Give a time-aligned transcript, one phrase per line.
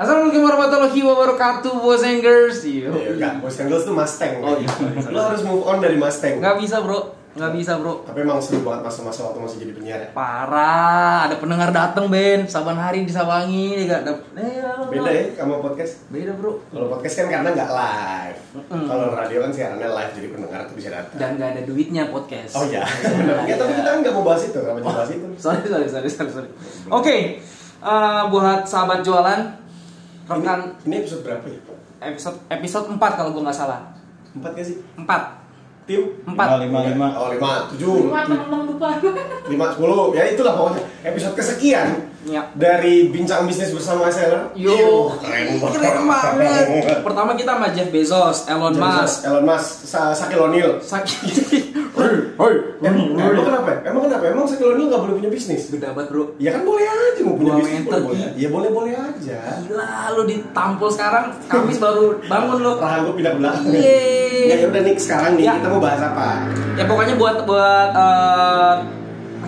[0.00, 2.64] Assalamualaikum warahmatullahi wabarakatuh, boys and girls.
[2.64, 2.88] Yo.
[2.88, 4.40] Ya, enggak, Boys and Girls tuh Mustang.
[4.40, 4.64] Oh, iya.
[5.12, 6.40] Lo harus move on dari Mustang.
[6.40, 8.08] Nggak bisa bro, nggak bisa bro.
[8.08, 10.08] Tapi emang seru banget masa-masa waktu masih jadi penyiar ya.
[10.16, 14.12] Parah, ada pendengar dateng Ben, saban hari di Sawangi, nggak ada.
[14.40, 16.08] Eh, Beda ya sama podcast.
[16.08, 16.64] Beda bro.
[16.72, 18.40] Kalau podcast kan karena nggak live.
[18.56, 18.84] Mm-mm.
[18.88, 21.16] Kalau radio kan siarannya live jadi pendengar tuh bisa datang.
[21.20, 22.56] Dan nggak ada duitnya podcast.
[22.56, 23.44] Oh iya, benar.
[23.52, 25.28] Ya, tapi kita kan nggak mau bahas itu, nggak mau bahas itu.
[25.36, 26.48] Sorry, sorry, sorry, sorry, sorry.
[26.88, 27.16] Oke,
[27.84, 29.59] eh, buat sahabat jualan,
[30.30, 31.58] rekan ini episode berapa ya?
[32.02, 33.90] episode episode 4 kalau gue nggak salah.
[34.30, 34.78] Empat gak sih?
[34.94, 35.04] 4.
[35.84, 36.02] Tim?
[36.22, 36.38] 4.
[36.62, 38.94] lima lima Oh lima, tujuh, Lima atau enam lupa.
[39.50, 40.14] lima, sepuluh.
[40.14, 40.82] Ya itulah pokoknya.
[41.02, 41.88] Episode kesekian
[42.20, 42.44] Ya.
[42.52, 44.52] dari bincang bisnis bersama Seller.
[44.54, 45.80] Yo, keren banget.
[45.80, 47.00] keren banget.
[47.00, 50.76] Pertama kita sama Jeff Bezos, Elon Musk, Elon Musk, Sa Sakil O'Neal.
[52.36, 53.70] Hoi, em- emang kenapa?
[53.82, 54.24] Emang kenapa?
[54.26, 55.62] Emang Sakil O'Neal nggak boleh punya bisnis?
[55.68, 56.24] Beda banget bro.
[56.36, 58.30] Ya kan boleh aja mau punya Dua bisnis meter, boleh, boleh.
[58.34, 59.38] Ya boleh boleh aja.
[59.60, 62.72] Gila lu ditampol sekarang, Kamis baru bangun lu.
[62.76, 63.70] Rahang gue pindah belakang.
[63.70, 64.46] Yeay.
[64.46, 65.52] Ya ya udah nih sekarang nih Ya.
[65.56, 66.28] kita mau bahas apa?
[66.74, 68.74] Ya pokoknya buat buat eh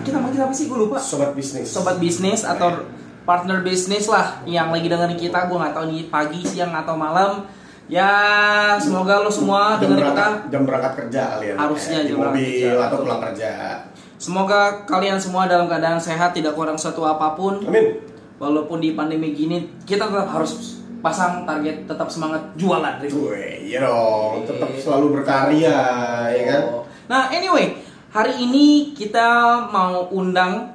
[0.03, 0.97] kita manggil apa sih gue lupa.
[0.99, 1.67] Sobat bisnis.
[1.67, 2.83] Sobat bisnis atau
[3.23, 7.47] partner bisnis lah yang lagi dengerin kita, gue nggak tahu nih pagi, siang atau malam.
[7.93, 8.11] Ya
[8.81, 10.09] semoga lo semua jam dengerin kita.
[10.09, 11.55] berangkat, jam berangkat kerja kalian.
[11.55, 12.83] Harusnya Eh, di jam berangkat mobil kerja.
[12.83, 13.51] atau pulang kerja.
[14.17, 17.61] Semoga kalian semua dalam keadaan sehat, tidak kurang suatu apa pun.
[17.61, 18.01] Amin.
[18.39, 23.03] Walaupun di pandemi gini, kita tetap harus pasang target tetap semangat jualan.
[23.03, 24.41] Gue, iya dong.
[24.43, 25.77] Tetap selalu berkarya,
[26.31, 26.61] ya kan?
[27.05, 27.77] Nah, anyway,
[28.09, 29.27] hari ini kita
[29.67, 30.71] mau undang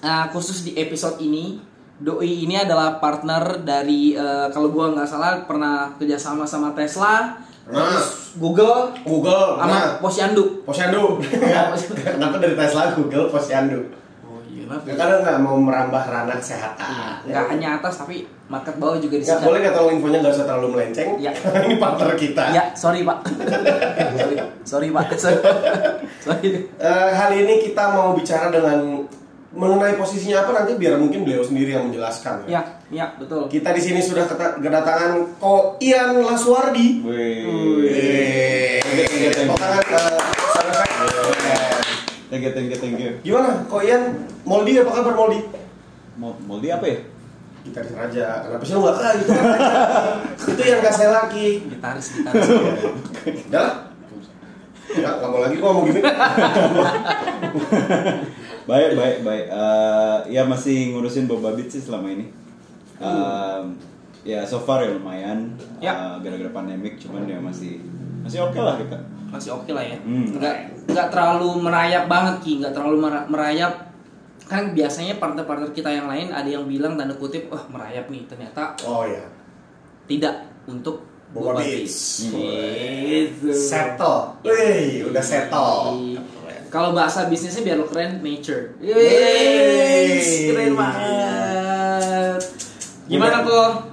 [0.00, 1.60] uh, khusus di episode ini.
[2.02, 7.78] Doi ini adalah partner dari uh, kalau gua nggak salah pernah kerjasama sama Tesla, Nah.
[7.94, 10.66] terus Google, Google, sama nah, Posyandu.
[10.66, 11.22] Posyandu.
[12.18, 13.86] Kenapa dari Tesla Google Posyandu?
[14.26, 17.22] Oh iya Ya, karena nggak mau merambah ranah kesehatan.
[17.22, 19.46] Nggak hanya atas tapi market bawah juga di sini.
[19.46, 21.08] boleh nggak tahu infonya nggak usah terlalu melenceng.
[21.22, 21.30] Ya.
[21.70, 22.44] ini partner kita.
[22.50, 23.18] Ya, sorry pak.
[24.18, 24.36] sorry,
[24.66, 25.06] sorry pak.
[26.18, 26.48] sorry.
[26.66, 29.06] Eh, kali ini kita mau bicara dengan
[29.52, 32.48] mengenai posisinya apa nanti biar mungkin beliau sendiri yang menjelaskan.
[32.48, 33.52] Ya, ya betul.
[33.52, 34.24] Kita di sini sudah
[34.56, 37.04] kedatangan Ko Ian Laswardi.
[37.04, 38.80] Wih.
[39.32, 40.00] Tepuk tangan ke.
[42.32, 43.12] Thank you, thank you, thank you.
[43.20, 44.24] Gimana, Ko Ian?
[44.48, 45.44] Moldi apa kabar Moldi?
[46.16, 47.04] Mau Moldi apa ya?
[47.62, 48.48] Gitaris raja.
[48.48, 49.32] Kenapa sih lu nggak kalah gitu?
[50.56, 51.60] Itu yang gak saya lagi.
[51.68, 52.48] Gitaris, gitaris.
[53.52, 53.76] Udah lah.
[54.92, 56.00] Nggak, nggak mau lagi gua mau gini.
[58.62, 59.46] Baik, baik, baik.
[59.50, 62.30] Eh, ya masih ngurusin Boba Beat sih selama ini.
[63.02, 63.74] Um,
[64.22, 65.58] ya so far ya lumayan.
[65.82, 65.90] Ya.
[65.90, 67.82] Eh, gara-gara pandemik, cuman ya masih
[68.22, 68.98] masih oke lah kita.
[69.34, 69.98] Masih oke lah ya.
[70.06, 70.38] Hmm.
[70.38, 70.56] Nggak,
[70.86, 73.72] nggak terlalu merayap banget ki, nggak terlalu mera- merayap.
[74.46, 78.22] Kan biasanya partner-partner kita yang lain ada yang bilang tanda kutip, wah merayap nih.
[78.30, 79.26] Ternyata Oh ya.
[80.06, 81.02] tidak untuk
[81.32, 82.28] Boba Boba Beats.
[82.30, 83.42] Beats.
[83.42, 83.50] Gitu.
[83.50, 84.36] Settle.
[84.44, 86.11] Wih, udah settle.
[86.72, 88.72] Kalau bahasa bisnisnya biar lo keren, nature.
[88.80, 90.16] Yeay,
[90.48, 92.40] keren banget.
[93.04, 93.92] Gimana kok?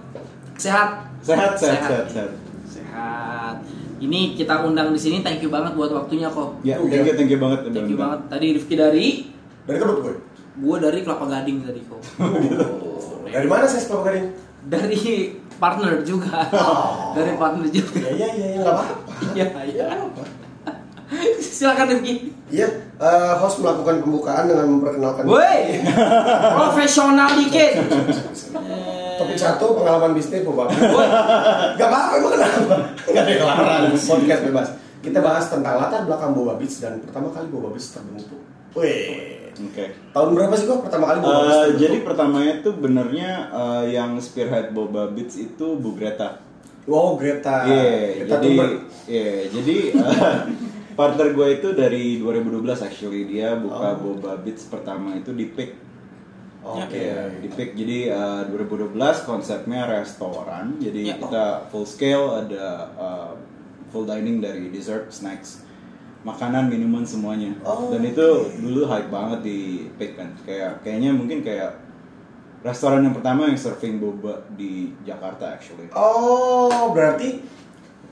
[0.56, 1.12] Sehat?
[1.20, 2.32] Sehat, sehat, sehat, sehat.
[2.64, 3.56] Sehat.
[4.00, 5.20] Ini kita undang di sini.
[5.20, 6.56] Thank you banget buat waktunya kok.
[6.64, 8.16] Ya, thank you, thank you banget Thank you undang.
[8.16, 8.20] banget.
[8.32, 9.08] Tadi Rifki dari,
[9.68, 10.16] Dari kedut gue.
[10.60, 12.00] gue dari Kelapa Gading tadi kok.
[13.36, 14.26] Dari mana saya Bapak Karin?
[14.66, 14.98] Dari
[15.60, 16.48] partner juga.
[16.56, 17.12] Oh.
[17.12, 18.08] Dari partner juga.
[18.08, 18.94] Iya iya iya iya, nggak apa-apa.
[19.36, 19.88] Iya, iya.
[21.42, 22.14] Silakan Rifki.
[22.50, 25.81] Iya, eh, host melakukan pembukaan dengan memperkenalkan Woi,
[26.52, 27.72] profesional dikit.
[29.19, 30.72] topik satu pengalaman bisnis Bapak.
[31.75, 32.75] Gak apa-apa emang kenapa?
[33.03, 34.68] Gak ada kelarang podcast bebas.
[35.00, 38.40] Kita bahas tentang latar belakang Boba Beats dan pertama kali Boba Beats terbentuk.
[38.75, 39.92] Wih, Oke.
[40.14, 41.81] tahun berapa sih kok pertama kali Boba Beats Eh, terbentuk?
[41.81, 46.40] jadi pertamanya tuh benernya eh, yang spearhead Boba Beats itu Bu Greta.
[46.86, 47.64] wow Greta.
[47.64, 48.50] Iya, Greta jadi
[49.06, 50.36] iya, jadi eh,
[51.00, 54.20] partner gue itu dari 2012 actually dia buka Oh.
[54.20, 55.80] Boba Beats pertama itu di Pick.
[56.60, 56.92] Oke.
[56.92, 57.72] Iya, di Pick.
[57.72, 60.75] Jadi eh, 2012 konsepnya restoran.
[60.75, 61.16] Jadi Ya.
[61.16, 62.66] kita full scale ada
[63.00, 63.31] eh,
[63.88, 65.63] full dining dari dessert, snacks,
[66.28, 67.56] makanan, minuman semuanya.
[67.63, 70.36] Oh, Dan itu dulu hype banget di Pick kan.
[70.44, 71.80] Kayak kayaknya mungkin kayak
[72.60, 75.88] restoran yang pertama yang serving boba di Jakarta actually.
[75.96, 77.40] Oh, berarti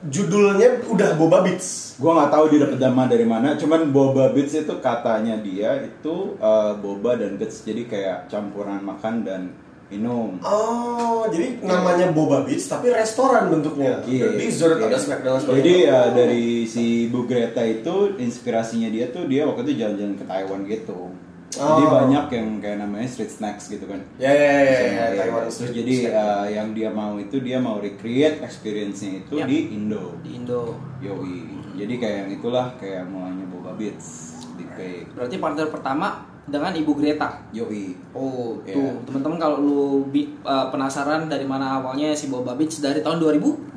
[0.06, 1.98] judulnya udah Boba Beats.
[1.98, 6.38] Gua nggak tahu dia dapet nama dari mana, cuman boba bits itu katanya dia itu
[6.38, 9.50] uh, boba dan bits jadi kayak campuran makan dan
[9.88, 10.36] minum.
[10.44, 14.04] Oh, jadi namanya Boba Beats tapi restoran bentuknya.
[14.04, 14.86] Iya, Ada dessert, iya.
[14.86, 15.56] ada snack dan sebagainya.
[15.58, 20.24] Jadi ya dari si Bu Greta itu inspirasinya dia tuh dia waktu itu jalan-jalan ke
[20.28, 21.00] Taiwan gitu.
[21.48, 21.88] Jadi Oh.
[21.88, 23.96] banyak yang kayak namanya street snacks gitu kan.
[24.20, 27.56] Ya ya ya, ya, ya, Iya, Terus street jadi uh, yang dia mau itu dia
[27.56, 29.48] mau recreate experience-nya itu Yap.
[29.48, 30.12] di Indo.
[30.20, 30.76] Di Indo.
[31.00, 31.56] Yoi.
[31.72, 35.08] Jadi kayak yang itulah kayak mulanya Boba Beats di Pay.
[35.16, 37.28] Berarti partner pertama dengan Ibu Greta.
[37.50, 37.92] Yoi.
[38.10, 38.74] Oh, Iya.
[38.74, 43.16] tuh teman-teman kalau lu bi- uh, penasaran dari mana awalnya si Boba Beach dari tahun
[43.18, 43.76] 2012.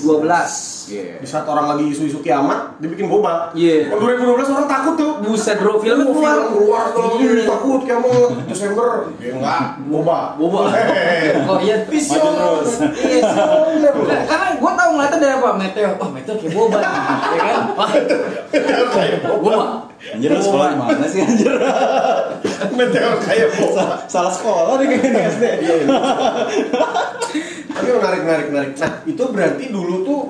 [0.00, 0.88] 12.
[0.88, 1.18] Iya.
[1.18, 3.50] Di saat orang lagi isu-isu kiamat, dibikin boba.
[3.52, 3.88] Iya.
[3.88, 5.12] Tahun 2012 orang takut tuh.
[5.20, 6.36] Buset bro, filmnya Film keluar.
[6.48, 7.44] keluar kalau Iya.
[7.44, 8.10] takut kiamat
[8.46, 8.88] Desember.
[9.18, 10.18] Ya enggak, boba.
[10.34, 10.60] Boba.
[11.44, 12.16] Oh iya, Vision.
[12.16, 12.72] Maju terus.
[12.96, 13.20] Iya.
[13.22, 16.78] Nah, Karena gue tau ngeliatnya dari apa meteor, oh meteor kayak boba,
[17.34, 17.60] ya kan?
[17.74, 17.90] Wah,
[19.38, 19.64] boba.
[20.02, 21.54] Anjir lu sekolah di mana sih anjir?
[22.74, 24.02] Meteor kayak boba.
[24.10, 25.44] Salah sekolah nih kayaknya nih SD.
[25.62, 25.86] Iya, iya.
[27.70, 28.72] Tapi menarik, menarik, menarik.
[28.82, 30.20] Nah, itu berarti dulu tuh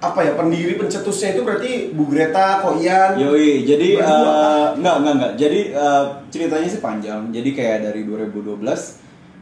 [0.00, 3.20] apa ya pendiri pencetusnya itu berarti Bu Greta, Ko Ian.
[3.20, 5.32] Yoi, jadi eh, enggak enggak enggak.
[5.38, 6.04] Jadi eh,
[6.34, 7.22] ceritanya sih panjang.
[7.30, 8.58] Jadi kayak dari 2012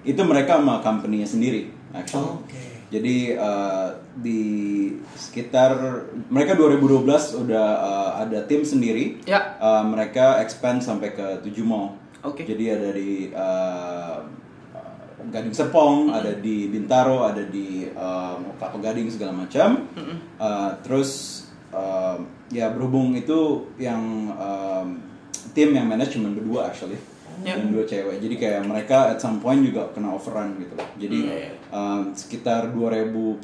[0.04, 2.36] itu mereka sama company-nya sendiri actually.
[2.44, 2.68] Oke.
[2.88, 4.43] Jadi eh, di
[5.12, 5.76] sekitar
[6.32, 9.20] mereka 2012 udah eh, ada tim sendiri.
[9.29, 9.56] Ya.
[9.61, 11.96] Eh, mereka expand sampai ke 7 mall.
[12.25, 12.49] Oke.
[12.49, 14.17] Jadi ada di eh,
[15.29, 19.84] Gading Serpong, ada di Bintaro, ada di um, Kelapa Gading segala macam.
[20.41, 21.43] Uh, terus
[21.75, 24.96] um, ya berhubung itu yang um,
[25.52, 26.96] tim yang manage cuma berdua actually.
[27.44, 27.55] Ya.
[27.58, 28.19] Dan dua cewek.
[28.19, 30.88] Jadi kayak mereka at some point juga kena overrun gitu loh.
[30.99, 31.19] Jadi
[31.70, 33.43] um, sekitar 2014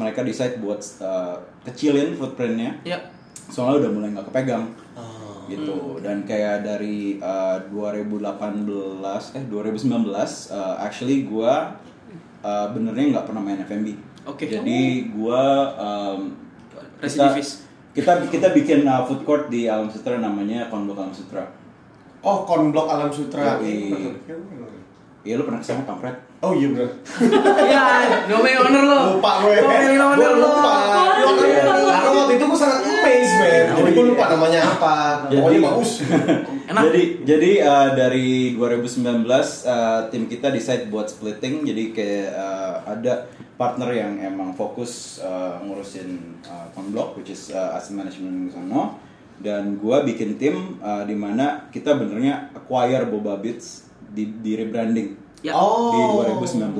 [0.00, 2.80] mereka decide buat uh, kecilin footprintnya.
[2.84, 2.98] Ya,
[3.48, 5.48] Soalnya udah mulai nggak kepegang Oh.
[5.48, 8.28] gitu dan kayak dari uh, 2018
[9.32, 11.72] eh 2019 uh, actually gua
[12.44, 13.96] uh, benernya nggak pernah main F&B
[14.28, 14.44] Oke.
[14.44, 16.36] jadi gua um,
[17.00, 17.64] Residivis.
[17.96, 21.48] kita, kita kita bikin uh, food court di Alam Sutra namanya Konblok Alam Sutra
[22.28, 23.56] Oh, konblok Alam Sutra.
[23.64, 24.12] Yoi.
[25.26, 26.86] iya lu pernah ke sana kampret Oh iya benar.
[27.74, 27.84] ya,
[28.30, 28.98] ngomongin owner lo.
[29.18, 29.58] Lupa gue.
[29.58, 30.50] Ngomongin owner lo.
[30.54, 30.74] lupa.
[31.18, 33.64] Karena waktu itu gue sangat amazed, man.
[33.74, 34.94] Jadi gue lupa namanya apa.
[35.26, 35.90] Pokoknya bagus.
[36.70, 36.82] Enak.
[36.86, 43.26] Jadi jadi uh, dari 2019 uh, tim kita decide buat splitting jadi kayak uh, ada
[43.58, 49.07] partner yang emang fokus uh, ngurusin uh, Conblock which is uh, asset management di sana
[49.38, 55.28] dan gua bikin tim uh, di mana kita benernya acquire Boba Beats di, di rebranding.
[55.46, 55.54] Ya.
[55.54, 55.94] Oh.
[55.94, 56.00] Di
[56.42, 56.74] 2019.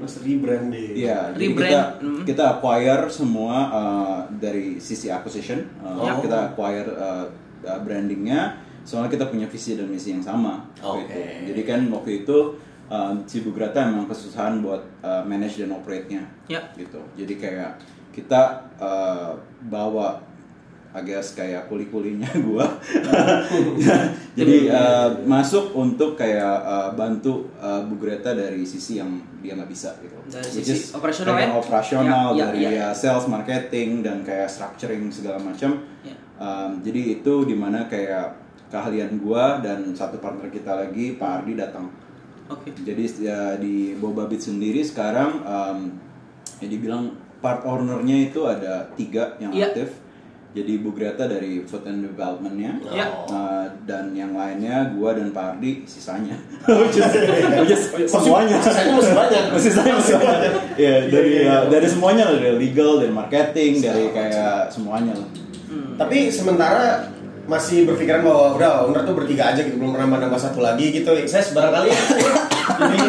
[0.00, 0.90] 2019 rebranding.
[0.96, 2.22] Iya, Rebrand, kita mm.
[2.24, 6.16] kita acquire semua uh, dari sisi acquisition, uh, Ya.
[6.18, 7.28] kita acquire uh,
[7.62, 10.64] uh, brandingnya, soalnya kita punya visi dan misi yang sama.
[10.80, 11.04] Oke.
[11.04, 11.20] gitu.
[11.52, 12.56] Jadi kan waktu itu
[12.88, 16.64] um, si Bu Greta emang kesusahan buat uh, manage dan operate-nya, Ya.
[16.74, 17.00] gitu.
[17.14, 17.76] Jadi kayak
[18.12, 19.32] kita uh,
[19.68, 20.20] bawa
[20.92, 22.68] agak kayak kuli-kulinya gua.
[24.38, 29.08] Jadi uh, masuk untuk kayak uh, bantu uh, Bu Greta dari sisi yang
[29.40, 30.16] dia nggak bisa gitu.
[30.28, 31.48] Dari Which sisi is operasional ya?
[31.52, 32.70] operasional Ya, ya, dari ya.
[32.70, 35.80] ya sales, marketing dan kayak structuring segala macam.
[36.04, 36.16] Ya.
[36.36, 38.36] Um, jadi itu di mana kayak
[38.68, 41.88] keahlian gua dan satu partner kita lagi Pak Ardi datang.
[42.48, 42.72] Oke.
[42.74, 45.78] Jadi ya, di Boba Beat sendiri sekarang um,
[46.60, 49.72] ya dibilang part ownernya itu ada tiga yang Iya.
[49.72, 49.88] aktif.
[50.52, 53.06] Jadi Bu Greta dari food and developmentnya, Iya.
[53.24, 56.36] Uh, dan yang lainnya gua dan Pak Ardi sisanya.
[56.68, 57.08] Which is-
[57.56, 58.60] which is semuanya.
[58.60, 59.42] Sisanya masih banyak.
[59.56, 60.52] Masih saya masih banyak.
[60.76, 65.28] Iya, dari ya, dari semuanya lah, dari legal, dari marketing, dari kayak semuanya lah.
[65.96, 67.08] Tapi sementara
[67.42, 71.10] masih berpikiran bahwa udah owner tuh bertiga aja gitu belum pernah nambah satu lagi gitu.
[71.26, 71.88] Saya barangkali
[72.72, 73.08] jadi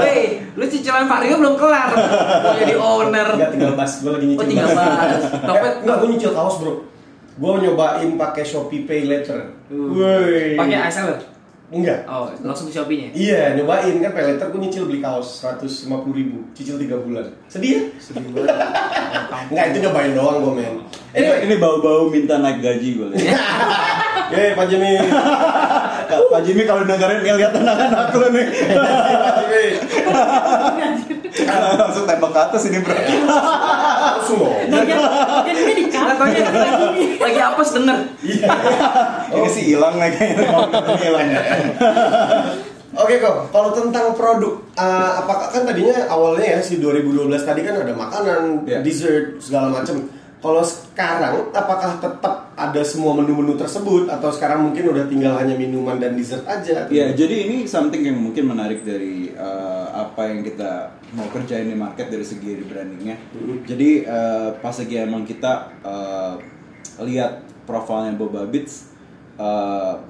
[0.00, 0.20] Woi,
[0.56, 1.90] lu cicilan Vario belum kelar.
[1.92, 3.28] Mau jadi owner.
[3.36, 5.22] Enggak tinggal bas, gue lagi nyicil Oh, tinggal bas.
[5.48, 6.72] Topet Eh, enggak, gue nyicil kaos bro
[7.36, 10.54] Gue nyobain pakai Shopee Pay Later Uh.
[10.54, 11.35] Pakai ASL.
[11.66, 12.06] Enggak.
[12.06, 13.10] Oh, langsung ke Shopee-nya.
[13.10, 13.98] Iya, nyobain.
[13.98, 16.46] Kan Pay Later gue nyicil beli kaos 150 ribu.
[16.54, 17.26] Cicil 3 bulan.
[17.50, 17.80] Sedih ya?
[17.98, 18.54] Sedih banget.
[19.50, 20.74] Enggak, itu nyobain doang gue men.
[21.10, 23.08] Ini, Anyway, ini bau-bau minta naik gaji gue
[24.26, 24.98] eh Pak Jimmy.
[26.10, 28.46] Kak, Pak Jimmy kalau dengerin lihat tenangan aku nih.
[29.22, 29.66] Pak Jimmy
[31.80, 32.94] Langsung tembak ke atas ini bro.
[32.94, 35.00] Langsung dong Bagian
[35.46, 36.40] ini di lagi,
[37.20, 37.98] lagi apes denger.
[39.32, 40.44] Ini sih hilang nih kayaknya.
[40.46, 41.26] Ini hilang.
[42.96, 47.76] Oke kok, kalau tentang produk, eh, apakah kan tadinya awalnya ya si 2012 tadi kan
[47.84, 48.80] ada makanan, Iya.
[48.80, 50.08] dessert segala macam.
[50.36, 55.96] Kalau sekarang, apakah tetap ada semua menu-menu tersebut atau sekarang mungkin udah tinggal hanya minuman
[55.96, 56.84] dan dessert aja?
[56.92, 61.76] Ya, jadi ini something yang mungkin menarik dari uh, apa yang kita mau kerjain di
[61.76, 63.16] market dari segi rebrandingnya.
[63.64, 66.36] Jadi uh, pas lagi emang kita uh,
[67.00, 68.92] lihat profilnya Boba Beats,
[69.40, 70.00] uh,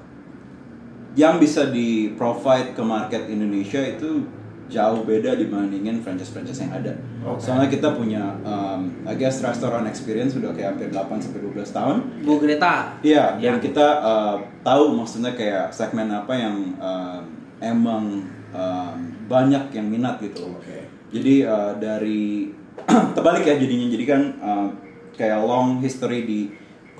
[1.17, 4.27] yang bisa di provide ke market Indonesia itu
[4.67, 6.93] jauh beda dibandingin franchise-franchise yang ada.
[7.23, 7.39] Oke.
[7.39, 11.95] Soalnya kita punya, um, I guess restoran experience sudah kayak hampir 8 sampai 12 tahun.
[12.27, 12.99] Bu Greta.
[12.99, 13.55] Iya, Ya.
[13.55, 17.21] dan kita uh, tahu maksudnya kayak segmen apa yang um,
[17.63, 18.97] emang um,
[19.31, 20.43] banyak yang minat gitu.
[20.51, 20.59] loh.
[20.59, 20.83] Oke.
[21.15, 22.51] Jadi uh, dari
[23.15, 24.67] terbalik ya jadinya jadi kan uh,
[25.15, 26.39] kayak long history di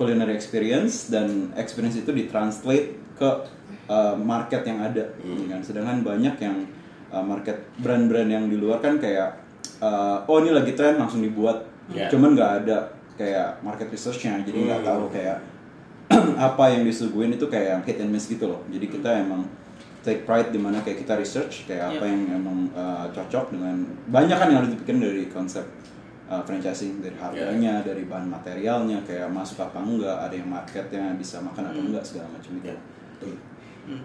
[0.00, 3.28] culinary experience dan experience itu ditranslate ke
[3.92, 5.12] uh, market yang ada.
[5.20, 5.44] Hmm.
[5.44, 5.60] ya kan.
[5.60, 6.56] Sedangkan banyak yang
[7.10, 9.40] uh, market brand-brand yang di luar kan kayak
[9.78, 11.64] uh, oh ini lagi tren langsung dibuat.
[11.88, 12.08] Ya.
[12.08, 14.88] Cuman nggak ada kayak market researchnya jadi nggak Hmm.
[14.88, 15.38] tahu kayak
[16.38, 18.60] apa yang disuguhin itu kayak hit and miss gitu loh.
[18.68, 19.44] Jadi kita emang
[20.00, 22.12] take pride di mana kayak kita research kayak apa Iya.
[22.14, 23.76] yang emang uh, cocok dengan
[24.08, 25.66] banyak kan yang harus dipikirin dari konsep
[26.30, 31.40] uh, franchising dari harganya, dari bahan materialnya kayak masuk apa enggak, ada yang marketnya bisa
[31.40, 32.68] makan apa enggak segala macam itu.
[32.68, 32.76] Ya.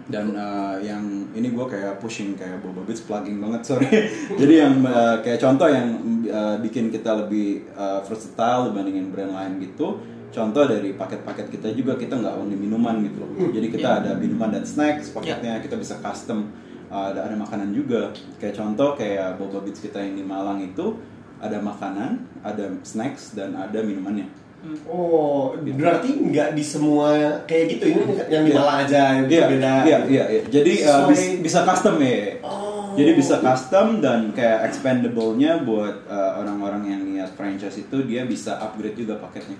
[0.08, 3.88] Dan uh, yang ini gue kayak pushing kayak Boba Beats plugging banget sorry.
[4.40, 9.52] Jadi yang uh, kayak contoh yang uh, bikin kita lebih uh, versatile dibandingin brand lain
[9.60, 10.00] gitu.
[10.34, 13.30] Contoh dari paket-paket kita juga kita nggak only minuman gitu loh.
[13.54, 16.50] Jadi kita ada minuman dan snacks paketnya kita bisa custom.
[16.90, 18.12] Uh, ada ada makanan juga.
[18.40, 20.98] Kayak contoh kayak Boba Beats kita yang di Malang itu
[21.44, 24.43] ada makanan, ada snacks dan ada minumannya.
[24.84, 27.12] Oh, berarti nggak di semua
[27.44, 28.58] kayak gitu ini yang di Iya.
[28.60, 29.72] Malang aja yang Iya, beda.
[29.84, 30.42] Iya, iya, iya.
[30.48, 32.38] Jadi uh, bis- bisa custom ya.
[32.44, 32.92] Oh.
[32.94, 38.54] Jadi bisa custom dan kayak expandable-nya buat uh, orang-orang yang niat franchise itu dia bisa
[38.56, 39.58] upgrade juga paketnya.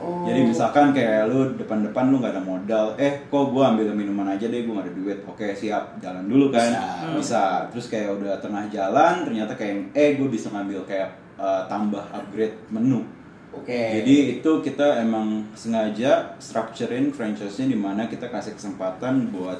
[0.00, 0.24] Oh.
[0.24, 4.48] Jadi misalkan kayak lu depan-depan lu nggak ada modal, eh kok gua ambil minuman aja
[4.48, 5.18] deh, gua nggak ada duit.
[5.28, 6.72] Oke siap, jalan dulu kan.
[6.72, 6.84] Bisa.
[7.20, 7.42] Bisa.
[7.68, 12.56] Terus kayak udah tengah jalan, ternyata kayak eh gue bisa ngambil kayak uh, tambah upgrade
[12.72, 13.04] menu.
[13.50, 14.02] Oke.
[14.02, 19.58] Jadi itu kita emang sengaja structurein franchise-nya di mana kita kasih kesempatan buat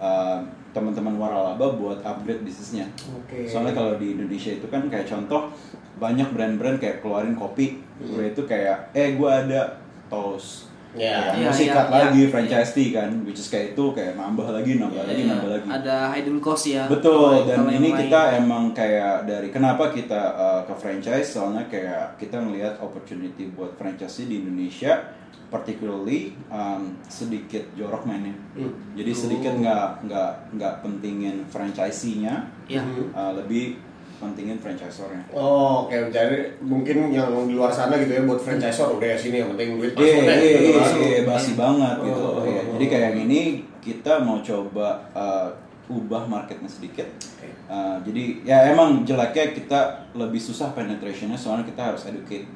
[0.00, 0.40] uh,
[0.72, 2.88] teman-teman waralaba buat upgrade bisnisnya.
[3.12, 3.48] Oke.
[3.48, 5.52] Soalnya kalau di Indonesia itu kan kayak contoh
[5.96, 8.20] banyak brand-brand kayak keluarin kopi, Hmm.
[8.20, 9.80] itu kayak eh gue ada
[10.12, 10.68] toast.
[10.94, 11.28] Ya.
[11.28, 12.30] Kayak Iya, mau sikat iya, lagi iya.
[12.30, 15.66] franchise tea kan, which is kayak itu kayak nambah lagi, nambah lagi, Iya, nambah lagi.
[15.68, 16.84] Ada hidden cost ya.
[16.86, 17.98] Betul, Kalau- dan kalau ini lain.
[18.00, 23.74] kita emang kayak dari kenapa kita uh, ke franchise soalnya kayak kita ngelihat opportunity buat
[23.74, 25.12] franchise di Indonesia
[25.46, 28.34] particularly um, sedikit jorok mainnya.
[28.52, 28.72] Hmm.
[28.92, 29.60] Jadi sedikit Oh.
[29.60, 32.34] nggak nggak nggak pentingin franchisee-nya,
[32.66, 32.82] Iya.
[32.82, 33.06] Hmm.
[33.10, 33.78] uh, lebih
[34.16, 35.22] pentingin franchisornya.
[35.32, 35.94] Oh, oke.
[36.08, 39.76] Jadi mungkin yang di luar sana gitu ya buat franchisor udah ya sini yang penting
[39.76, 40.36] duit Iya, masuk deh.
[40.36, 40.94] iya, gitu iya, kan.
[40.96, 42.20] iya, basi banget gitu.
[42.24, 42.44] Oh.
[42.44, 43.40] Iya, Jadi kayak yang ini
[43.84, 45.48] kita mau coba uh,
[45.86, 47.06] ubah marketnya sedikit.
[47.06, 47.48] Oke.
[47.70, 49.80] Uh, jadi ya emang jeleknya kita
[50.18, 52.46] lebih susah penetrationnya soalnya kita harus educate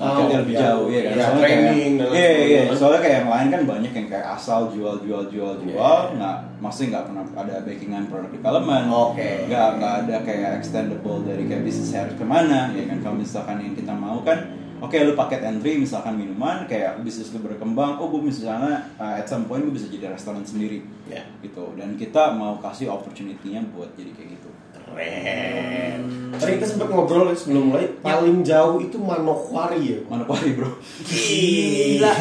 [0.00, 0.62] marketnya Oh, lebih iya.
[0.64, 1.12] jauh ya kan.
[1.12, 4.60] Iya, Soalnya training kayak, iya, iya, soalnya kayak yang lain kan banyak yang kayak asal
[4.68, 5.64] jual jual jual Iya.
[5.68, 9.28] jual, nggak maksudnya nggak pernah ada backingan product development, Oke.
[9.46, 12.98] nggak nggak ada kayak extendable dari kayak bisnis harus ke mana ya kan.
[12.98, 14.40] Kalau misalkan yang kita mau kan
[14.80, 19.28] Oke, lu paket entry misalkan minuman, kayak bisnis lu berkembang, oh gue misalnya uh, at
[19.28, 21.20] some point gue bisa jadi restoran sendiri, Ya.
[21.44, 21.76] gitu.
[21.76, 24.48] Dan kita mau kasih opportunity-nya buat jadi kayak gitu.
[24.90, 26.00] Keren.
[26.40, 29.98] Tadi kita sempat ngobrol ya sebelum mulai paling jauh itu Manokwari ya.
[30.08, 30.72] Mana kuali bro?
[31.04, 32.12] Gila.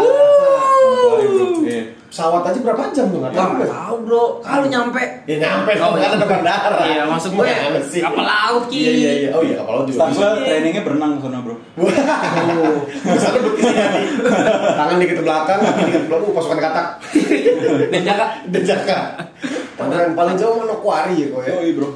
[0.00, 1.46] Manokwari bro.
[1.60, 1.82] Iya.
[2.10, 3.74] Pesawat aja berapa jam tuh nggak tahu nggak ya?
[3.86, 4.24] tahu bro.
[4.42, 5.02] Kalau nyampe.
[5.30, 6.78] Ya nyampe dong, kan ada bandara.
[6.82, 8.00] Iya, maksud gue Gimana sih?
[8.02, 8.78] kapal laut ki.
[8.82, 9.30] Iya iya iya.
[9.36, 10.10] Oh iya kapal laut juga.
[10.10, 11.54] Gue trainingnya berenang sana bro.
[13.06, 14.02] Bisa duduk di sini.
[14.74, 16.86] Tangan dikit ke belakang, kaki dikit ke belakang, uh, pasukan katak.
[17.94, 18.02] Dan.
[18.50, 18.98] Dan jaga.
[19.80, 21.52] Paling paling jauh Manokwari ya kok ya.
[21.56, 21.88] Oh iya bro.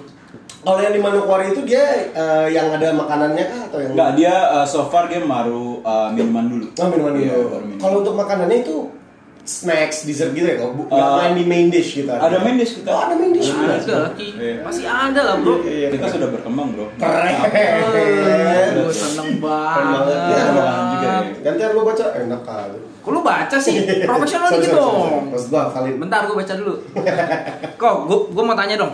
[0.65, 4.35] Kalau yang di Manokwari itu dia eh, yang ada makanannya kah atau yang Enggak, dia
[4.49, 6.67] uh, so far dia baru uh, minuman dulu.
[6.73, 7.61] Oh, minuman Iya, dulu.
[7.61, 7.79] minuman.
[7.79, 8.77] Kalau untuk makanannya itu
[9.45, 10.73] snacks, dessert gitu ya kok?
[10.73, 12.09] Bu- Nggak Uh, main di main dish gitu?
[12.09, 12.89] Ada main dish kita.
[12.89, 13.77] Oh, ada main dish juga.
[13.77, 14.29] Ada ki.
[14.35, 14.55] Iya.
[14.65, 15.55] Masih ada lah bro.
[15.61, 16.15] Iya, iya, Kita keren.
[16.17, 16.87] sudah berkembang bro.
[16.97, 17.35] Keren.
[18.75, 20.01] Gue seneng banget.
[20.09, 21.17] Ya, juga ya.
[21.43, 22.79] Gantian lu baca enak kali.
[22.99, 23.75] Kok lu baca sih?
[24.03, 25.23] Profesional Sorry, gitu dong.
[25.31, 25.95] Gua valid.
[25.99, 26.75] Bentar gue baca dulu.
[27.81, 27.95] Kok
[28.33, 28.93] gue mau tanya dong.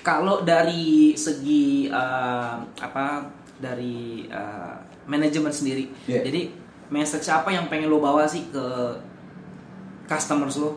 [0.00, 3.24] Kalau dari segi eh, apa
[3.56, 5.88] dari eh, manajemen sendiri.
[6.04, 6.28] Iya.
[6.28, 6.40] Jadi
[6.88, 8.64] message apa yang pengen lo bawa sih ke
[10.08, 10.76] customers lo?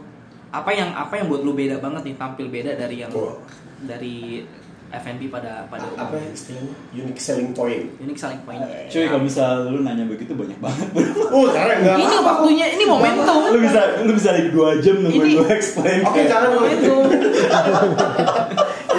[0.51, 3.39] Apa yang apa yang buat lo beda banget nih tampil beda dari yang Oh.
[3.81, 4.43] dari
[4.91, 6.75] F&B pada pada Apa ya istilahnya?
[6.91, 7.87] Unique selling point.
[7.97, 8.59] unique selling point.
[8.91, 10.87] Cuy kalau misal lu nanya begitu banyak banget.
[11.31, 11.95] Oh, keren enggak?
[11.95, 13.39] Ini waktunya, ini momentum.
[13.47, 16.03] lu bisa lu bisa lagi dua jam nungguin Ini- gue explain.
[16.03, 16.59] Oke, jangan dulu.
[16.61, 17.01] Momentum.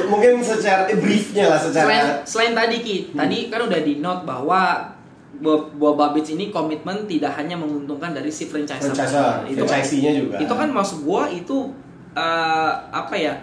[0.09, 4.23] Mungkin secara eh, briefnya lah secara selain selain tadi ki tadi kan udah di note
[4.25, 4.61] bahwa
[5.41, 10.13] buah buah babits ini komitmen tidak hanya menguntungkan dari si franchisor franchisor, itu kan, franchisee-nya
[10.19, 10.37] juga.
[10.39, 11.73] itu kan maksud gua itu
[12.13, 13.35] eh, apa ya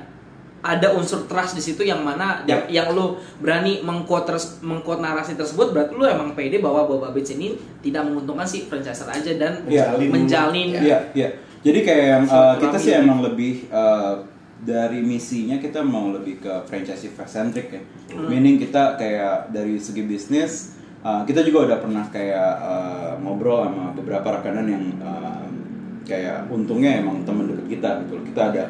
[0.59, 2.67] ada unsur trust di situ yang mana Ya.
[2.67, 7.15] yang, yang lu berani mengquote terus mengquote narasi tersebut berarti lu emang pede bahwa Boba
[7.15, 9.95] Beach ini tidak menguntungkan si franchiser aja dan Iya.
[9.95, 11.29] menjalin Iya, iya.
[11.59, 14.23] Jadi kayak yang uh, kita sih emang lebih uh,
[14.59, 17.81] dari misinya kita mau lebih ke franchise centric ya.
[18.15, 23.91] Meaning kita kayak dari segi bisnis uh, kita juga udah pernah kayak uh, ngobrol sama
[23.93, 25.45] beberapa rekanan yang uh,
[26.05, 28.15] kayak untungnya emang temen deket kita gitu.
[28.33, 28.63] Kita ada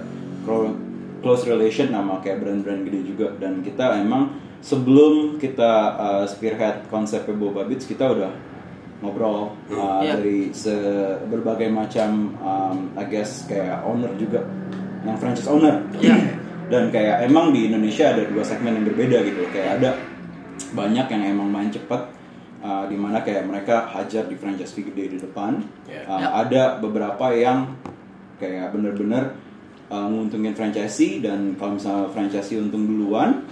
[1.19, 7.35] close relation sama kayak brand-brand gede juga dan kita emang sebelum kita uh, spearhead konsepnya
[7.35, 8.31] Boba Beats kita udah
[8.99, 10.19] ngobrol uh, Iya.
[10.19, 14.43] dari se- berbagai macam um, I guess kayak owner juga
[15.07, 16.15] yang franchise owner Iya.
[16.67, 19.89] dan kayak emang di Indonesia ada dua segmen yang berbeda gitu kayak ada
[20.75, 22.11] banyak yang emang main cepat
[22.59, 26.03] uh, di mana kayak mereka hajar di franchise fee gede di depan Iya.
[26.05, 26.27] Uh, Ya.
[26.39, 27.73] ada beberapa yang
[28.35, 29.35] kayak bener-bener
[29.87, 33.43] uh, nguntungin franchisee dan kalau misalnya franchisee untung duluan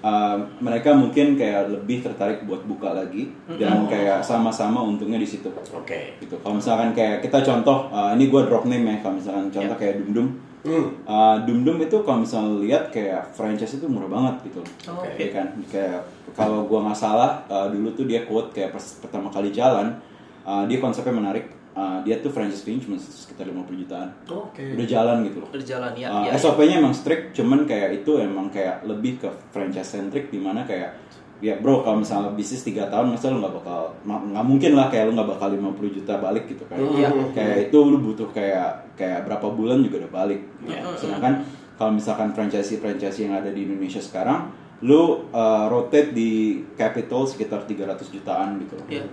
[0.00, 5.46] uh, mereka mungkin kayak lebih tertarik buat buka lagi dan kayak sama-sama untungnya di situ
[5.70, 6.18] Oke.
[6.18, 9.76] gitu kalau misalkan kayak kita contoh uh, ini gue drop name ya kalau misalkan contoh
[9.76, 10.28] kayak Dum Dum
[10.62, 10.94] Hmm.
[11.02, 14.62] Uh, Dum Dum itu kalau misalnya lihat kayak franchise itu murah banget gitu.
[14.86, 16.06] Oh, Ya kan kayak
[16.38, 19.98] kalau gua nggak salah uh, dulu tuh dia quote kayak pas pertama kali jalan
[20.46, 21.46] uh, dia konsepnya menarik.
[21.72, 24.04] Uh, dia tuh franchise fee cuma sekitar 50 jutaan.
[24.28, 24.60] Oke.
[24.76, 25.48] udah jalan gitu loh.
[25.48, 29.96] Berjalan ya, Uh, ya, SOP-nya emang strict, cuman kayak itu emang kayak lebih ke franchise
[29.96, 30.92] centric di mana kayak
[31.40, 35.10] ya bro kalau misalnya bisnis 3 tahun masa lu nggak bakal nggak mungkin lah kayak
[35.10, 36.76] lu nggak bakal 50 juta balik gitu kan.
[36.76, 37.08] Iya.
[37.32, 40.84] kayak itu lu butuh kayak kayak berapa bulan juga udah balik Iya.
[40.94, 41.42] sedangkan
[41.74, 47.62] kalau misalkan franchise franchise yang ada di Indonesia sekarang lu uh, rotate di capital sekitar
[47.64, 49.04] 300 jutaan gitu loh Iya.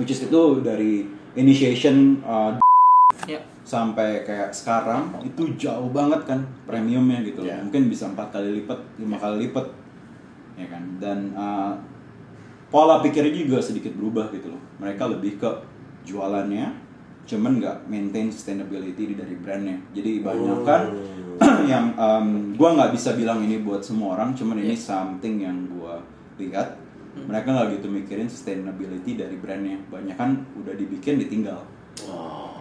[0.00, 1.04] which is itu dari
[1.36, 2.56] initiation uh,
[3.24, 3.38] ya.
[3.62, 7.52] sampai kayak sekarang itu jauh banget kan premiumnya gitu loh.
[7.52, 7.60] Ya.
[7.62, 9.66] mungkin bisa empat kali lipat lima kali lipat
[10.58, 11.72] ya kan dan uh,
[12.68, 15.50] pola pikirnya juga sedikit berubah gitu loh mereka lebih ke
[16.04, 16.89] jualannya
[17.28, 19.78] cuman nggak maintain sustainability dari brandnya.
[19.94, 20.82] Jadi banyak kan
[21.72, 26.00] yang um, gua nggak bisa bilang ini buat semua orang cuman ini something yang gua
[26.40, 26.76] lihat.
[27.10, 29.82] Mereka nggak gitu mikirin sustainability dari brandnya.
[29.90, 31.66] Banyak kan udah dibikin ditinggal.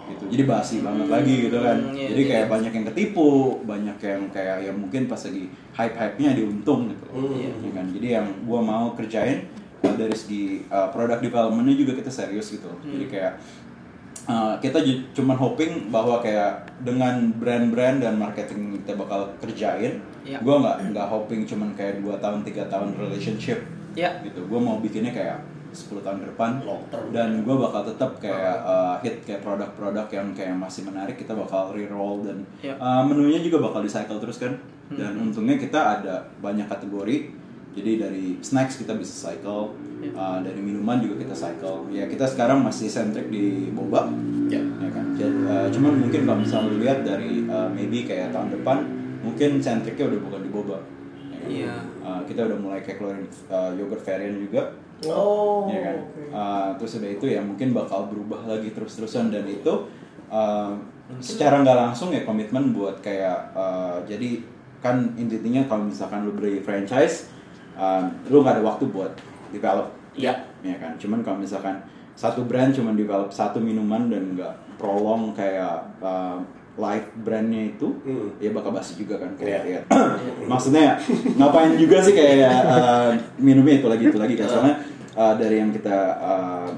[0.10, 0.24] Gitu.
[0.34, 1.78] Jadi basi banget lagi gitu kan.
[1.78, 2.32] Hmm, iya, jadi iya.
[2.34, 3.30] kayak banyak yang ketipu
[3.62, 7.06] banyak yang kayak yang mungkin pas lagi hype hype nya diuntung gitu.
[7.14, 7.38] Hmm.
[7.38, 7.86] Ya kan.
[7.94, 9.46] Jadi yang gua mau kerjain
[9.86, 12.68] uh, dari segi uh, product developmentnya juga kita serius gitu.
[12.68, 12.92] Hmm.
[12.98, 13.34] jadi kayak
[14.26, 14.82] uh, kita
[15.14, 20.38] cuman hoping bahwa kayak dengan brand-brand dan marketing kita bakal kerjain Iya.
[20.40, 24.20] gua nggak nggak hoping cuman kayak dua tahun tiga tahun relationship Ya.
[24.22, 26.62] gitu gue mau bikinnya kayak 10 tahun ke depan
[27.10, 31.70] dan gue bakal tetap kayak uh, hit kayak produk-produk yang kayak masih menarik kita bakal
[31.72, 32.74] reroll dan Ya.
[32.76, 34.58] uh, menunya juga bakal di cycle terus kan
[34.90, 37.30] dan untungnya kita ada banyak kategori
[37.72, 40.12] jadi dari snacks kita bisa cycle Ya.
[40.16, 44.08] uh, dari minuman juga kita cycle ya kita sekarang masih centric di boba
[44.48, 44.64] Ya.
[44.80, 48.88] ya kan Jadi, uh, cuman mungkin kalau misalnya lihat dari uh, maybe kayak tahun depan
[49.20, 50.78] mungkin centricnya udah bukan di boba
[51.46, 51.84] ya kan?
[52.00, 54.72] Uh, kita udah mulai kayak keluarin uh, yogurt variant juga
[55.08, 55.64] Oh.
[55.72, 56.22] ya kan oke.
[56.28, 59.88] Uh, terus udah itu ya mungkin bakal berubah lagi terus-terusan dan itu
[60.28, 60.76] uh,
[61.20, 64.44] secara nggak langsung ya komitmen buat kayak uh, jadi
[64.80, 67.28] kan intinya kalau misalkan lu beli franchise
[67.76, 69.12] uh, lu nggak ada waktu buat
[69.50, 70.34] develop Iya.
[70.60, 71.80] ya kan cuman kalau misalkan
[72.14, 76.36] satu brand cuman develop satu minuman dan nggak prolong kayak uh,
[76.76, 78.32] live brandnya itu Hmm.
[78.38, 79.80] ya bakal basi juga kan kayak Iya.
[79.80, 79.82] ya.
[80.52, 81.00] maksudnya
[81.36, 84.76] ngapain juga sih kayak uh, minumnya itu lagi itu lagi kan soalnya
[85.14, 86.70] uh, dari yang kita uh,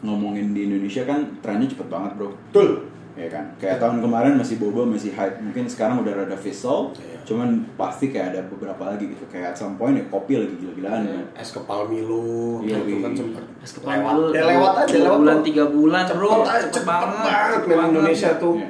[0.00, 2.68] ngomongin di Indonesia kan trennya cepet banget bro Betul.
[3.16, 7.16] Ya kan kayak tahun kemarin masih boba masih hype mungkin sekarang udah rada fizzle Iya.
[7.24, 11.00] cuman pasti kayak ada beberapa lagi gitu kayak at some point ya kopi lagi gila-gilaan
[11.02, 13.18] kan Es kepal Milo Iya, itu kan iya.
[13.18, 14.12] sempet Es kepal lewat.
[14.12, 16.28] Milo, Ya lewat aja lewat bulan, tiga bulan, bro.
[16.28, 17.90] Cepet aja, Cepet cepet banget, banget, cepet main banget.
[17.90, 18.54] Indonesia tuh.
[18.54, 18.68] Iya.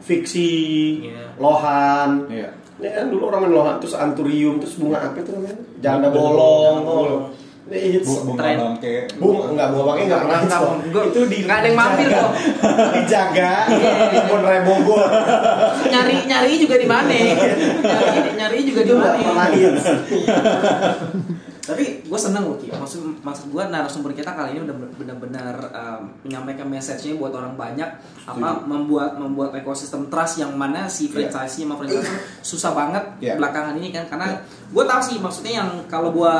[0.00, 0.52] Fiksi,
[1.04, 1.24] Iya.
[1.36, 2.10] Lohan.
[2.26, 2.48] Iya.
[2.78, 5.56] Ya kan dulu orang main Lohan terus Anturium terus bunga apa itu namanya?
[5.78, 6.76] Janda bolong.
[6.80, 7.22] bolong.
[7.70, 8.02] Hits.
[8.04, 8.56] Bu- bunga Tren.
[8.58, 11.06] bangke Bunga enggak bunga bangke enggak pernah hits Nggak, kok.
[11.06, 12.30] Itu di Nggak ada yang mampir kok.
[12.92, 15.06] dijaga di Kebun Raya Bogor.
[15.86, 17.10] nyari nyari juga di mana?
[17.80, 19.54] nyari nyari juga di enggak pernah mana?
[19.54, 19.84] hits.
[21.60, 22.66] Tapi gue seneng loh Ki.
[22.68, 27.86] Maksud maksud gue narasumber kita kali ini udah benar-benar um, menyampaikan message-nya buat orang banyak
[28.26, 31.30] apa membuat membuat ekosistem trust yang mana si Iya.
[31.30, 33.38] franchise sama franchise susah banget Iya.
[33.38, 36.34] belakangan ini kan karena gue tahu sih maksudnya yang kalau gue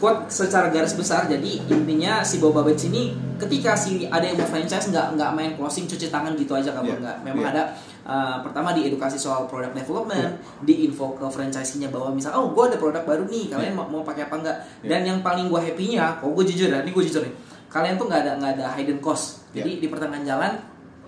[0.00, 4.48] quote secara garis besar jadi intinya si Boba Beach ini ketika si ada yang mau
[4.48, 6.96] franchise nggak nggak main closing cuci tangan gitu aja kalau Iya.
[6.98, 7.52] nggak memang Iya.
[7.52, 7.62] ada
[8.02, 12.64] uh, pertama di edukasi soal product development, di info ke franchisee-nya bahwa misal oh gue
[12.66, 14.56] ada produk baru nih, kalian mau, mau pakai apa enggak?
[14.82, 17.34] Dan yang paling gue happy-nya, kok gue jujur ya, ini gue jujur nih.
[17.68, 19.44] Kalian tuh nggak ada nggak ada hidden cost.
[19.52, 20.52] Jadi di pertengahan jalan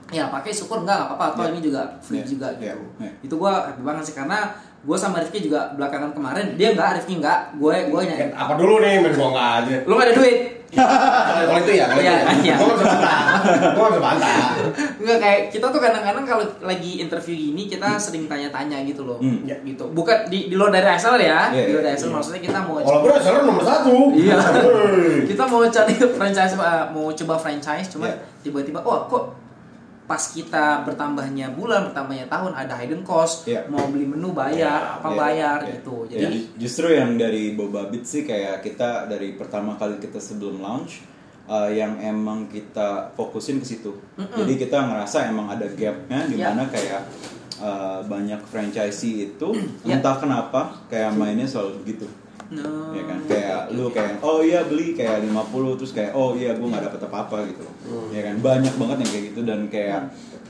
[0.08, 1.52] ya pakai syukur nggak apa-apa atau Yeah.
[1.52, 2.28] ini juga free Yeah.
[2.28, 2.76] juga Yeah.
[2.76, 2.84] gitu.
[3.00, 3.12] Yeah.
[3.24, 4.38] Itu gue happy banget sih karena
[4.82, 8.82] gue sama Rifki juga belakangan kemarin dia enggak Rifki enggak gue gue nyari Apa dulu
[8.82, 9.76] nih, main nggak aja.
[9.86, 12.08] lu gak ada duit Kalau itu ya, kalau itu.
[12.08, 12.54] Iya, iya.
[12.56, 13.20] Gua nggak bisa bantah.
[13.76, 14.40] Gua nggak bisa bantah.
[15.04, 19.20] Enggak kayak kita tuh kadang-kadang kalau lagi interview gini kita sering tanya-tanya gitu loh.
[19.20, 19.44] Hmm.
[19.44, 19.60] Ya.
[19.60, 19.84] Gitu.
[19.92, 21.52] Bukan di, di luar dari ASL ya.
[21.52, 22.16] Iya, di luar dari iya, ASL iya.
[22.16, 23.96] maksudnya kita mau Walaupun seller nomor satu.
[24.16, 24.36] Iya.
[25.28, 28.16] Kita mau cari franchise uh, mau coba franchise cuma Iya.
[28.40, 29.41] tiba-tiba oh kok
[30.12, 33.64] pas kita bertambahnya bulan bertambahnya tahun ada hidden cost Iya.
[33.66, 35.70] mau beli menu bayar Iya, apa Iya, bayar iya.
[35.72, 39.96] gitu Ya, jadi ju- justru yang dari Boba Beat sih kayak kita dari pertama kali
[39.96, 41.00] kita sebelum launch
[41.44, 43.96] uh, yang emang kita fokusin ke situ.
[44.14, 46.52] Jadi kita ngerasa emang ada gapnya di Ya.
[46.52, 47.08] mana kayak
[47.56, 49.48] uh, banyak franchisee itu
[49.80, 49.96] Ya.
[49.96, 52.04] entah kenapa kayak mainnya selalu begitu.
[52.52, 52.92] No.
[52.92, 56.64] ya kan kayak lu kayak oh iya beli kayak 50 terus kayak oh iya gue
[56.64, 57.74] nggak dapet apa-apa gitu loh
[58.08, 60.00] ya kan banyak banget yang kayak gitu dan kayak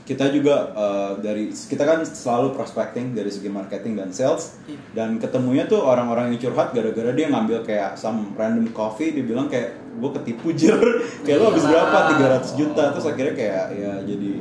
[0.03, 4.75] kita juga uh, dari kita kan selalu prospecting dari segi marketing dan sales Iya.
[4.91, 9.47] dan ketemunya tuh orang-orang yang curhat gara-gara dia ngambil kayak some random coffee dia bilang
[9.47, 10.75] kayak gue ketipu jir
[11.23, 11.71] kayak lo habis Iya.
[11.87, 11.97] berapa
[12.35, 14.31] 300 juta terus akhirnya kayak ya jadi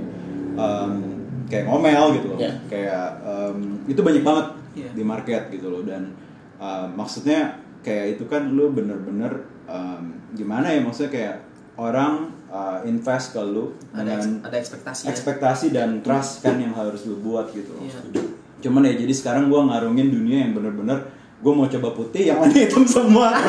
[0.58, 0.92] um,
[1.46, 2.52] kayak ngomel gitu loh Iya.
[2.66, 4.90] kayak um, itu banyak banget Iya.
[4.98, 6.10] di market gitu loh dan
[6.62, 11.36] uh, maksudnya kayak itu kan lu bener-bener um, gimana ya maksudnya kayak
[11.74, 15.10] orang uh, invest ke lu ada dengan eks- ada ekspektasi ya.
[15.10, 17.82] ekspektasi dan trust kan yang harus lu buat gitu loh.
[17.82, 18.22] Iya.
[18.62, 21.02] Cuman ya jadi sekarang gua ngarungin dunia yang bener-bener
[21.42, 23.34] gue mau coba putih yang lain hitam semua.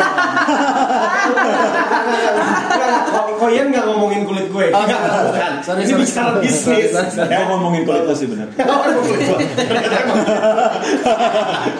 [3.37, 4.65] Koyan nggak ngomongin kulit gue?
[4.73, 4.99] Oh, Nggak,
[5.29, 5.51] bukan.
[5.61, 6.89] Sorry, Ini sorry, bicara bisnis.
[7.13, 8.49] Gue ngomongin kulit lo sih bener.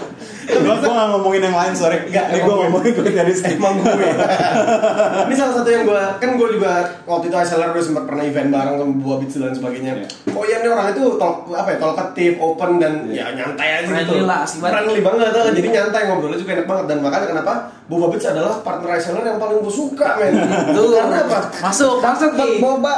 [0.44, 0.76] Oh, gue.
[0.84, 1.98] gak ngomongin yang lain sorry.
[2.08, 2.92] Nggak, Ini gue ngomongin.
[3.14, 3.94] dari Emang gue.
[5.30, 6.72] Ini salah satu yang gue kan gue juga
[7.08, 9.92] waktu itu seller gue sempat pernah event bareng sama buah bits dan sebagainya.
[10.04, 10.08] Iya.
[10.34, 14.26] Koyan nih orang itu tol, apa ya talkative, open dan ya nyantai aja Friendly gitu.
[14.28, 14.74] lah, asik banget.
[14.74, 15.54] Friendly banget, eh.
[15.54, 17.54] jadi nyantai ngobrolnya juga enak banget dan makanya kenapa
[17.84, 20.34] Boba Beats adalah partner reseller yang paling gue suka men.
[20.76, 20.96] Tuh.
[20.96, 21.40] Karena apa?
[21.60, 22.64] Masuk, masuk, Ki.
[22.64, 22.96] boba.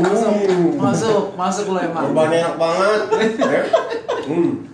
[0.00, 0.32] masuk
[0.80, 3.00] masuk masuk lo emang Bobanya enak banget.
[3.52, 3.62] Ya.
[4.22, 4.64] Hmm.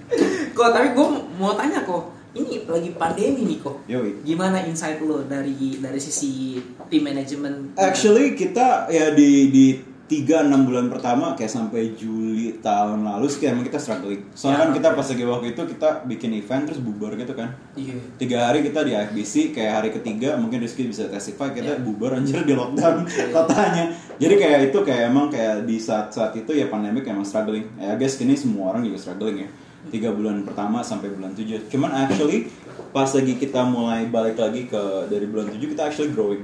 [0.52, 1.08] kok tapi gue
[1.38, 4.20] mau tanya kok ini lagi pandemi nih kok Yoi.
[4.22, 9.66] gimana insight lo dari dari sisi tim manajemen Actually kita ya di di
[10.04, 14.24] tiga enam bulan pertama kayak sampai Juli tahun lalu sih emang kita struggling.
[14.32, 17.52] Soalnya Ya, kan kita pas lagi waktu itu kita bikin event terus bubar gitu kan.
[17.74, 21.78] iya Tiga hari kita di AFBC kayak hari ketiga mungkin Rizky bisa testify kita Ya.
[21.78, 23.28] bubar anjir di lockdown Iya.
[23.36, 23.84] kotanya.
[24.16, 27.68] Jadi kayak itu kayak emang kayak di saat-saat itu ya pandemik emang struggling.
[27.76, 29.48] Ya guys kini semua orang juga struggling ya.
[29.88, 31.70] Tiga bulan pertama sampai bulan tujuh.
[31.70, 32.50] Cuman actually
[32.90, 36.42] pas lagi kita mulai balik lagi ke dari bulan tujuh kita actually growing.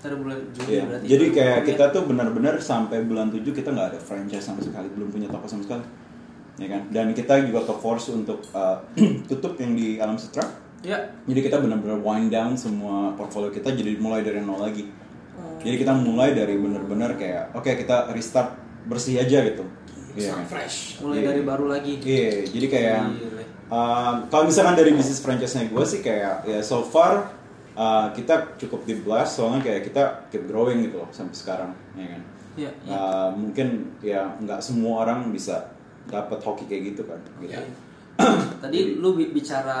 [0.00, 0.82] Bulan Juli Iya.
[0.88, 1.66] berarti Jadi kayak ya.
[1.68, 5.44] kita tuh benar-benar sampai bulan 7 kita nggak ada franchise sama sekali, belum punya toko
[5.44, 5.84] sama sekali.
[6.56, 6.88] Ya kan?
[6.88, 8.80] Dan kita juga ke force untuk uh,
[9.28, 10.40] tutup yang di Alam Sutra.
[10.80, 10.96] ya
[11.28, 14.88] Jadi kita benar-benar wind down semua portfolio kita jadi mulai dari nol lagi.
[15.36, 15.60] Oh.
[15.60, 18.56] Jadi kita mulai dari benar-benar kayak oke kita restart
[18.88, 19.68] bersih aja gitu.
[20.12, 20.44] Iya kan?
[20.46, 20.98] Fresh.
[20.98, 21.26] mulai Iya.
[21.28, 23.42] dari baru lagi Iya, jadi kayak Gile.
[23.68, 27.30] uh, kalau misalkan dari bisnis franchise-nya gue sih kayak ya so far
[27.72, 32.06] uh, kita cukup di blast soalnya kayak kita keep growing gitu loh sampai sekarang, ya
[32.08, 32.22] kan.
[32.56, 32.90] Iya, iya.
[32.90, 33.68] Uh, mungkin
[34.00, 35.70] ya nggak semua orang bisa
[36.06, 37.22] dapat hoki kayak gitu kan.
[37.38, 37.54] Gitu.
[37.54, 37.62] Iya.
[38.62, 39.78] Tadi lu bi- bicara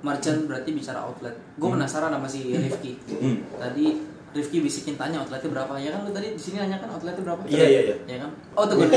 [0.00, 1.36] merchant berarti bicara outlet.
[1.54, 2.96] Gue penasaran sama si Rifki.
[3.10, 3.36] Hmm.
[3.54, 3.86] Tadi
[4.34, 7.40] Rifki bisikin tanya outletnya berapa ya kan lu tadi di sini nanya kan outletnya berapa?
[7.46, 7.96] Iya, iya, iya.
[8.10, 8.30] Ya kan?
[8.58, 8.90] Oh tuh gue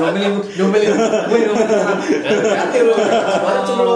[0.00, 1.78] diomelin diomelin gue diomelin.
[2.56, 2.94] Hati lu.
[3.76, 3.92] Lu.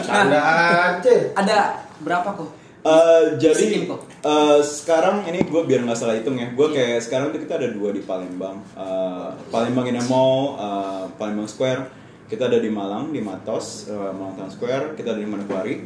[0.00, 1.14] Canda aja.
[1.36, 1.56] Ada
[2.00, 2.48] berapa kok?
[2.84, 4.04] Uh, jadi Bisikin kok.
[4.24, 7.72] uh, sekarang ini gue biar nggak salah hitung ya, gue kayak sekarang tuh kita ada
[7.72, 11.88] dua di Palembang, uh, Palembang Indah Mall, uh, Palembang Square,
[12.28, 15.80] kita ada di Malang di Matos, uh, Malang Town Square, kita ada di Manokwari,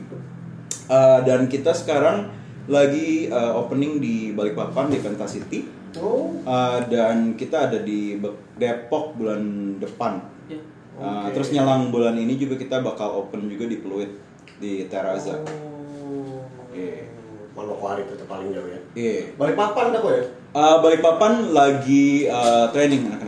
[0.88, 2.32] Uh, dan kita sekarang
[2.68, 6.36] lagi uh, opening di Balikpapan di Penta City, Oh.
[6.44, 8.20] Uh, dan kita ada di
[8.60, 10.20] Depok bulan depan.
[10.46, 10.60] Ya.
[11.00, 11.40] Uh, Oke.
[11.40, 14.12] Terus nyelang bulan ini juga kita bakal open juga di Pluit
[14.60, 15.40] di Teraza.
[15.40, 16.44] Oh.
[16.76, 17.08] Iya.
[17.56, 18.80] Manokwari itu paling jauh ya.
[18.92, 19.34] Iya.
[19.40, 20.24] Balik papan dah kok ya.
[20.52, 23.27] Uh, Balikpapan lagi uh, training anak-anak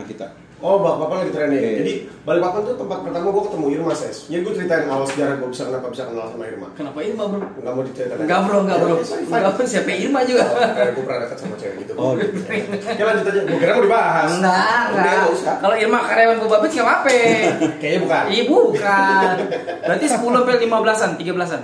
[0.61, 1.57] Oh, Balikpapan lagi training.
[1.57, 1.71] Iya.
[1.81, 4.17] Jadi Balikpapan tuh tempat pertama gue ketemu Irma Ses.
[4.29, 6.67] Jadi gue ceritain awal sejarah gue bisa kenapa bisa kenal sama Irma.
[6.77, 7.41] Kenapa Irma bro?
[7.41, 8.21] Enggak mau diceritakan.
[8.29, 8.93] Enggak bro, enggak bro.
[8.93, 9.25] Ya, fine.
[9.25, 10.43] Enggak bro, siapa Irma juga.
[10.45, 11.91] Oh, karena gue pernah dekat sama cewek gitu.
[11.97, 12.37] Oh, gitu.
[12.85, 13.41] Ya lanjut aja.
[13.41, 14.29] Gue kira mau dibahas.
[14.37, 15.17] Enggak, enggak.
[15.57, 17.09] Kalau Irma karyawan Boba Beach nggak apa-apa.
[17.81, 18.23] Kayaknya bukan.
[18.29, 19.35] Iya bukan.
[19.81, 21.61] Berarti 10 sampai 15-an, 13-an.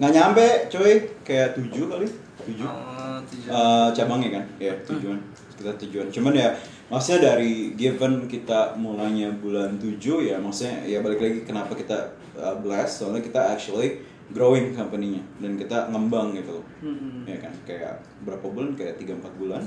[0.00, 2.08] nggak nyampe coy kayak tujuh kali
[2.48, 3.52] tujuh Oh, tujuh.
[3.52, 5.20] Eh, cabangnya kan ya tujuan
[5.60, 6.48] kita tujuan cuman ya
[6.90, 11.96] maksudnya dari given kita mulainya bulan 7 ya maksudnya ya balik lagi kenapa kita
[12.34, 17.22] uh, blessed soalnya kita actually growing company-nya dan kita ngembang gitu loh Hmm.
[17.24, 19.62] ya kan kayak berapa bulan kayak 3 4 bulan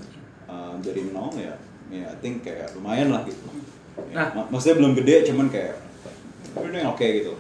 [0.46, 1.54] uh, dari nol ya
[1.90, 3.40] ya I think kayak lumayan lah gitu
[4.10, 4.28] Ya, Nah.
[4.34, 5.78] mak- maksudnya belum gede cuman kayak
[6.84, 7.34] oke gitu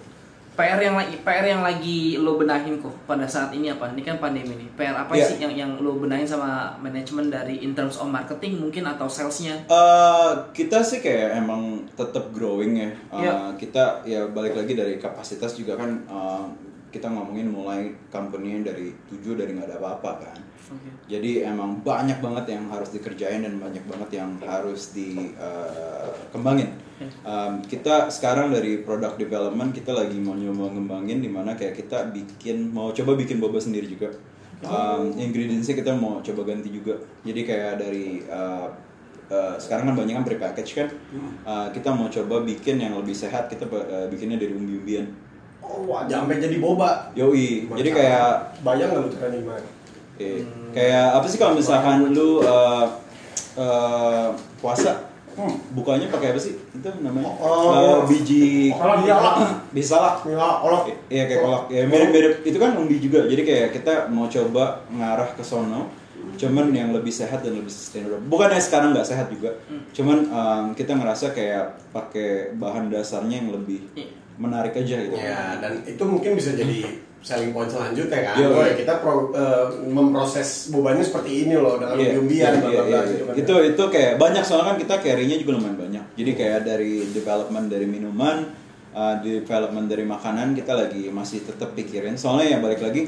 [0.53, 3.89] PR yang lagi PR yang lagi lo benahin kok pada saat ini apa?
[3.89, 4.69] Ini kan pandemi nih.
[4.77, 5.25] PR apa Iya.
[5.25, 9.57] sih yang yang lo benahin sama manajemen dari in terms of marketing mungkin atau salesnya?
[9.65, 12.89] Eh, kita sih kayak emang tetap growing ya.
[13.09, 13.33] Eh, Iya.
[13.57, 16.45] Kita ya balik lagi dari kapasitas juga kan eh,
[16.93, 20.37] kita ngomongin mulai company dari tujuh dari nggak ada apa-apa kan.
[20.71, 20.89] Oke.
[21.11, 26.71] Jadi emang banyak banget yang harus dikerjain dan banyak banget yang harus dikembangin.
[27.67, 32.71] kita sekarang dari product development kita lagi mau nyoba ngembangin di mana kayak kita bikin
[32.71, 34.15] mau coba bikin boba sendiri juga.
[34.63, 36.95] Um, ingredientsnya kita mau coba ganti juga.
[37.27, 38.71] Jadi kayak dari uh,
[39.27, 40.87] uh, sekarang kan banyak kan prepackaged kan.
[41.43, 43.51] Uh, kita mau coba bikin yang lebih sehat.
[43.51, 45.11] Kita uh, bikinnya dari umbi-umbian.
[45.59, 47.11] Oh, wah, sampai jadi boba.
[47.15, 47.67] Yoi.
[47.67, 48.31] Gimana Jadi kayak
[48.63, 49.43] bayang nggak lu training
[50.23, 50.63] gimana?
[50.63, 50.73] Oke.
[50.73, 52.85] Kayak apa sih kalau misalkan lu uh,
[53.55, 55.11] uh, puasa
[55.73, 56.53] bukanya pakai apa sih?
[56.71, 57.73] Itu namanya Oh.
[57.73, 59.35] Uh, biji Kolak bialak.
[59.73, 60.21] biji salak.
[60.25, 60.89] Ya, olok.
[61.09, 61.63] Iya kayak kolak.
[61.73, 63.25] Ya mirip-mirip itu kan umbi juga.
[63.25, 65.89] Jadi kayak kita mau coba ngarah ke sono.
[66.33, 68.21] Cuman yang lebih sehat dan lebih sustainable.
[68.25, 69.53] Bukannya sekarang nggak sehat juga.
[69.93, 74.09] Cuman um, kita ngerasa kayak pakai bahan dasarnya yang lebih Iya.
[74.33, 75.13] menarik aja gitu.
[75.13, 76.89] Ya, dan itu mungkin bisa jadi
[77.23, 78.35] selling point selanjutnya kan.
[78.35, 78.67] Iya, oh, iya.
[78.67, 82.83] ya, kita pro- eh, memproses bobanya seperti ini loh dengan iya, bla bla iya, bla
[82.83, 82.99] iya.
[83.07, 83.33] gitu kan.
[83.39, 87.65] itu itu kayak banyak soalnya kan kita carry-nya juga lumayan banyak jadi kayak dari development
[87.71, 88.51] dari minuman
[88.91, 93.07] uh, development dari makanan kita lagi masih tetap pikirin soalnya ya balik lagi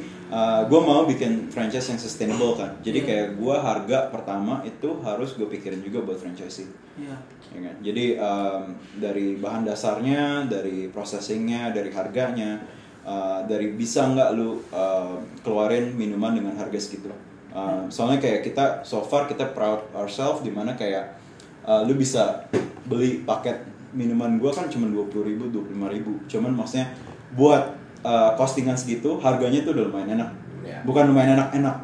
[0.66, 3.08] gue mau bikin franchise yang sustainable kan jadi Iya.
[3.08, 7.16] kayak gue harga pertama itu harus gue pikirin juga buat franchising Iya.
[7.54, 7.76] ya kan?
[7.84, 8.64] Jadi um,
[8.98, 12.64] dari bahan dasarnya, dari processingnya, dari harganya,
[13.06, 15.16] uh, dari bisa nggak lu uh,
[15.46, 17.14] keluarin minuman dengan harga segitu.
[17.56, 21.16] Um, soalnya kayak kita so far kita proud ourselves di mana kayak
[21.64, 22.44] uh, lu bisa
[22.84, 23.64] beli paket
[23.96, 26.20] minuman gua kan cuma dua puluh ribu, dua ribu.
[26.28, 26.92] Cuman maksudnya
[27.32, 30.30] buat uh, costingan segitu harganya tuh udah lumayan enak.
[30.66, 30.84] Ya.
[30.84, 31.78] Bukan lumayan enak-enak.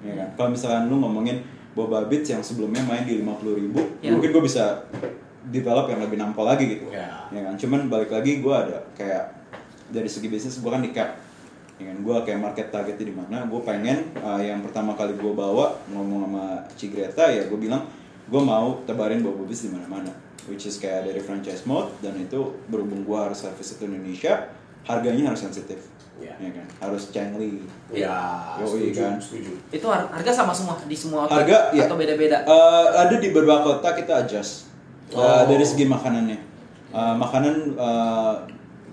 [0.00, 0.28] Ya kan?
[0.38, 1.42] Kalau misalkan lu ngomongin
[1.74, 4.10] Boba Beats yang sebelumnya main di 50.000 ribu, Ya.
[4.10, 4.82] mungkin gue bisa
[5.54, 6.90] develop yang lebih nampol lagi gitu.
[6.90, 7.28] Ya.
[7.30, 7.54] kan?
[7.56, 9.39] Cuman balik lagi gue ada kayak
[9.90, 11.18] dari segi bisnis gue kan di cap.
[11.76, 11.96] Ya kan?
[12.00, 16.20] Gue kayak market targetnya di mana, gue pengen uh, yang pertama kali gue bawa ngomong
[16.24, 17.88] sama Cigreta ya gue bilang
[18.26, 20.12] gue mau tebarin Boba Beats di mana-mana.
[20.44, 24.48] Which is kayak dari franchise mode dan itu berhubung gue harus service itu Indonesia,
[24.82, 25.78] harganya harus sensitif.
[26.20, 26.36] Ya.
[26.36, 26.66] Ya kan?
[26.80, 27.64] Harus cengli.
[27.88, 28.12] Ya,
[28.60, 29.16] Yoi, setuju, kan?
[29.16, 29.52] setuju.
[29.70, 31.88] Itu har- harga sama semua di semua outlet Harga ya.
[31.88, 32.44] atau beda-beda?
[32.44, 34.68] Eh, ada di beberapa kota kita adjust
[35.10, 35.42] Eh, Oh.
[35.48, 36.38] dari segi makanannya.
[36.92, 38.34] Eh, makanan eh,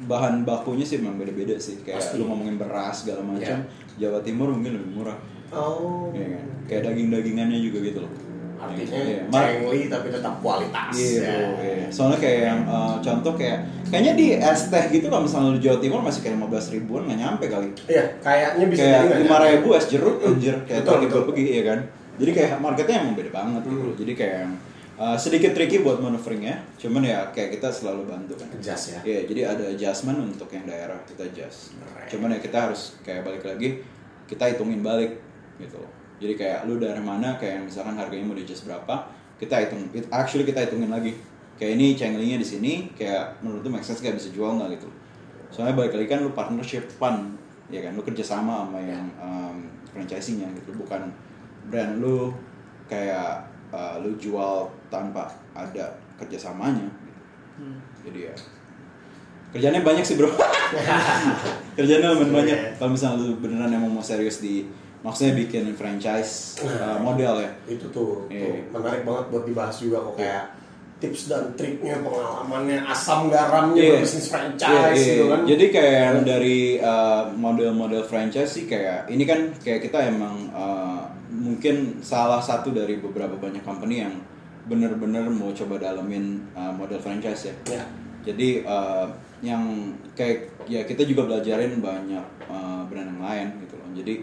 [0.04, 1.82] bahan bakunya sih memang beda-beda sih.
[1.82, 2.22] Kayak Pasti.
[2.22, 3.58] lu ngomongin beras segala macam.
[3.58, 3.66] Ya.
[4.00, 5.18] Jawa Timur mungkin lebih murah.
[5.50, 6.14] Oh.
[6.14, 6.44] Ya kan?
[6.66, 8.14] Kayak daging-dagingannya juga gitu loh.
[8.58, 9.22] Artinya Iya.
[9.30, 10.90] Mar- cengli tapi tetap kualitas.
[10.92, 11.30] Iya, ya.
[11.30, 11.88] bro, iya.
[11.88, 15.78] Soalnya kayak yang eh, contoh kayak kayaknya di es teh gitu kalau misalnya lu Jawa
[15.78, 17.70] Timur masih kayak 15 ribuan nggak nyampe kali.
[17.86, 19.46] Iya, kayaknya bisa kayak lima nyampe.
[19.56, 21.80] ribu es jeruk anjir kayak Betul, betul, pergi ya kan
[22.18, 23.94] jadi kayak marketnya emang beda banget gitu Hmm.
[23.96, 24.46] jadi kayak
[24.98, 29.00] uh, sedikit tricky buat maneuveringnya cuman ya kayak kita selalu bantu kan Adjust ya.
[29.06, 31.78] Iya, jadi ada adjustment untuk yang daerah kita adjust.
[31.78, 32.10] Keren.
[32.10, 33.82] Cuman ya kita harus kayak balik lagi,
[34.26, 35.18] kita hitungin balik
[35.62, 35.92] gitu loh.
[36.18, 39.06] Jadi kayak lu dari mana, kayak misalkan harganya mau di adjust berapa,
[39.38, 41.14] kita hitung, it- actually kita hitungin lagi.
[41.58, 44.90] Kayak ini changelingnya di sini, kayak menurut lu make sense kayak bisa jual nggak gitu.
[45.50, 47.34] Soalnya balik lagi kan lu partnership fun,
[47.70, 51.10] ya kan, lu kerja sama sama yang um, franchising-nya gitu, bukan
[51.70, 52.30] brand lu
[52.86, 53.42] kayak
[53.74, 56.86] uh, lu jual tanpa ada kerjasamanya.
[56.86, 57.22] Gitu.
[57.58, 57.78] Hmm.
[58.06, 58.36] Jadi ya
[59.48, 60.28] kerjanya banyak sih bro.
[61.78, 62.36] kerjanya lumayan Iya.
[62.36, 62.60] banyak.
[62.78, 64.68] Kalau misalnya lu beneran emang mau serius di
[65.00, 67.52] maksudnya bikin franchise uh, model ya.
[67.66, 68.68] itu tuh, tuh Iya.
[68.70, 70.44] menarik banget buat dibahas juga kok kayak
[70.98, 73.92] tips dan triknya pengalamannya asam garamnya Iya.
[73.96, 75.06] berbisnis franchise Iya, iya.
[75.14, 80.10] gitu kan Jadi kayak yang dari uh, model-model franchise sih kayak ini kan kayak kita
[80.12, 84.16] emang uh, mungkin salah satu dari beberapa banyak company yang
[84.68, 87.84] bener-bener mau coba dalemin uh, model franchise ya Ya.
[88.24, 89.08] jadi uh,
[89.40, 89.64] yang
[90.14, 94.14] kayak ya kita juga belajarin banyak uh, brand yang lain gitu loh jadi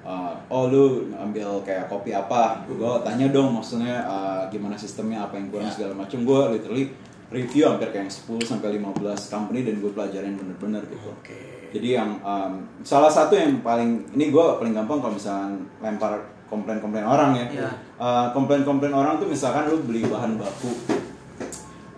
[0.00, 5.36] uh, oh lu ambil kayak kopi apa gue tanya dong maksudnya uh, gimana sistemnya apa
[5.36, 5.74] yang kurang Ya.
[5.74, 6.84] segala macam gue literally
[7.30, 8.96] review hampir kayak 10 sampai 15
[9.28, 11.70] company dan gue pelajarin bener-bener gitu Oke.
[11.70, 16.18] jadi yang um, salah satu yang paling ini gue paling gampang kalau misalnya lempar
[16.50, 17.46] komplain-komplain orang ya.
[17.48, 17.70] Iya.
[17.96, 20.74] Uh, komplain-komplain orang tuh misalkan lu beli bahan baku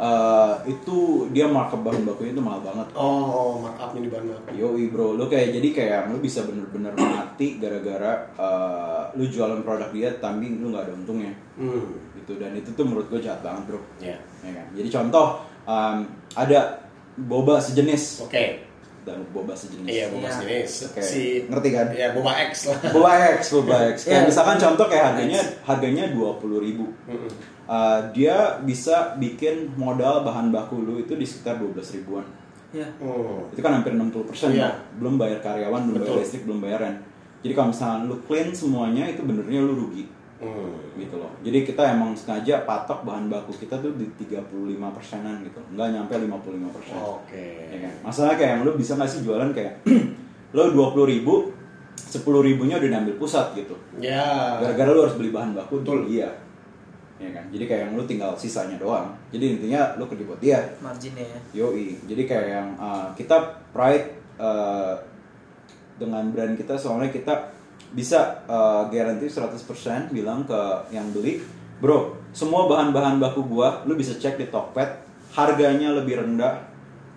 [0.02, 2.88] uh, itu dia markup bahan bakunya itu mahal banget.
[2.98, 4.34] Oh, markupnya di mana?
[4.50, 9.90] Yoi bro, lu kayak jadi kayak lu bisa bener-bener mati gara-gara uh, lu jualan produk
[9.94, 12.00] dia tapi lu nggak ada untungnya Hmm.
[12.16, 13.80] gitu dan itu tuh menurut gue jahat banget bro.
[14.00, 14.16] Ya.
[14.40, 14.66] Ya kan?
[14.72, 15.26] Jadi contoh
[15.68, 15.96] um,
[16.32, 16.80] ada
[17.12, 18.71] boba sejenis Oke.
[19.02, 19.88] Dan boba sejenis.
[19.88, 20.38] Iya, boba Iya.
[20.40, 20.70] jenis.
[20.86, 21.00] Oke.
[21.02, 21.86] Si Ngerti kan?
[21.90, 22.78] Ya, boba X lah.
[22.90, 23.96] Boba X, Boba X.
[24.06, 24.28] Kayak Iya.
[24.30, 26.86] misalkan contoh kayak harganya harganya dua puluh ribu.
[27.10, 27.30] Mm-mm.
[27.62, 32.26] Uh, dia bisa bikin modal bahan baku lu itu di sekitar 12 ribuan.
[32.74, 32.90] Iya.
[32.98, 33.48] Hmm.
[33.48, 34.76] Itu kan hampir 60% persen Iya.
[34.98, 36.20] belum bayar karyawan, belum bayar Betul.
[36.20, 36.98] listrik, belum bayar rent.
[37.40, 40.04] Jadi kalau misalnya lu clean semuanya itu benernya lu rugi
[40.42, 40.98] Hmm.
[40.98, 41.30] gitu loh.
[41.46, 44.50] Jadi kita emang sengaja patok bahan baku kita tuh di 35
[44.90, 45.62] persenan gitu.
[45.70, 46.94] Nggak nyampe 55 persen.
[46.98, 47.46] Oke.
[47.70, 47.94] Ya kan?
[48.02, 49.86] Masalah kayak yang lu bisa nggak sih jualan kayak
[50.58, 51.54] lu 20 ribu,
[51.94, 53.78] 10 ribunya udah diambil pusat gitu.
[54.02, 54.58] Ya.
[54.58, 56.10] Gara-gara lu harus beli bahan baku Betul.
[56.10, 56.34] Iya.
[57.22, 57.46] Ya kan?
[57.54, 59.14] Jadi kayak yang lu tinggal sisanya doang.
[59.30, 60.58] Jadi intinya lu kerja buat dia.
[60.82, 61.38] Marginnya ya.
[61.62, 62.02] Yoi.
[62.10, 64.98] Jadi kayak yang uh, kita pride uh,
[66.02, 67.51] dengan brand kita soalnya kita
[67.92, 70.60] bisa uh, garanti 100% bilang ke
[70.92, 71.44] yang beli,
[71.78, 75.04] "Bro, semua bahan-bahan baku gua lu bisa cek di Tokped,
[75.36, 76.64] harganya lebih rendah,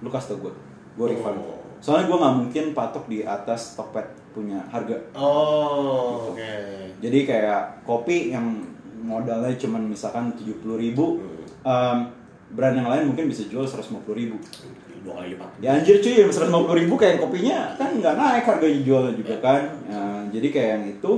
[0.03, 0.53] lu kasih tau gua.
[0.99, 1.63] Gua refund." Oh.
[1.79, 4.99] Soalnya gua nggak mungkin patok di atas Tokped punya harga.
[5.15, 6.51] Oh, oke.
[6.99, 8.67] Jadi kayak kopi yang
[8.99, 11.23] modalnya cuman misalkan 70.000 ribu,
[11.63, 11.97] um,
[12.51, 14.35] brand yang lain mungkin bisa jual 150.000 ribu.
[15.05, 15.49] Dua kali lipat.
[15.61, 19.61] Ya anjir cuy, 150 ribu kayak kopinya kan nggak naik harganya jualnya juga kan.
[19.85, 20.01] Ya,
[20.33, 21.11] jadi kayak yang itu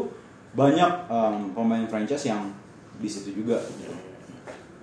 [0.51, 2.51] banyak um, pemain franchise yang
[2.99, 3.55] di situ juga.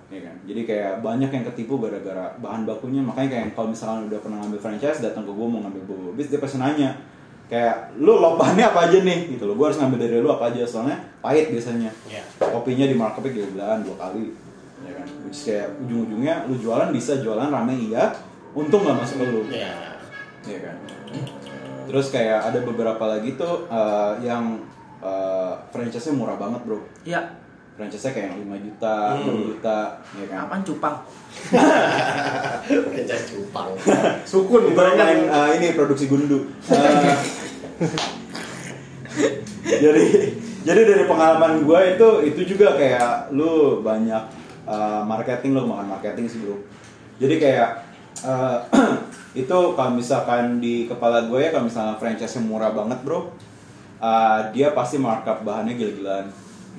[0.09, 0.35] Ya kan?
[0.45, 3.05] Jadi kayak banyak yang ketipu gara-gara bahan bakunya.
[3.05, 6.29] Makanya kayak kalau misalkan udah pernah ngambil franchise datang ke gue mau ngambil boba bis
[6.33, 6.97] dia pasti nanya
[7.45, 9.53] kayak lu lo bahannya apa aja nih gitu loh.
[9.53, 11.91] Gue harus ngambil dari lu apa aja soalnya pahit biasanya.
[12.09, 12.21] Ya.
[12.41, 14.33] Kopinya di markupnya gila dua kali.
[14.85, 15.07] Ya kan?
[15.25, 18.13] Which kayak ujung-ujungnya lu jualan bisa jualan rame iya,
[18.55, 19.41] untung nggak masuk ke lu.
[19.51, 19.99] Ya.
[20.47, 20.75] Iya kan.
[21.85, 24.63] Terus kayak ada beberapa lagi tuh eh, yang
[25.03, 26.79] eh, franchise-nya murah banget bro.
[27.03, 27.21] Iya.
[27.75, 29.35] Franchise-nya kayak yang 5 juta, Hmm.
[29.35, 29.79] 6 juta,
[30.15, 30.37] ya kan.
[30.47, 30.95] Apaan cupang?
[32.87, 33.69] Franchise cupang.
[34.23, 36.47] Sukun Itu main eh, ini produksi gundu.
[36.71, 37.15] Eh,
[39.83, 40.03] jadi
[40.65, 44.23] jadi dari pengalaman gue itu itu juga kayak lu banyak
[44.65, 46.57] eh, marketing lu makan marketing sih bro.
[47.15, 47.84] Jadi kayak
[48.25, 48.59] eh,
[49.45, 53.29] itu kalau misalkan di kepala gue ya kalau misalnya franchise yang murah banget bro,
[54.01, 56.27] eh, dia pasti markup bahannya gila-gilaan,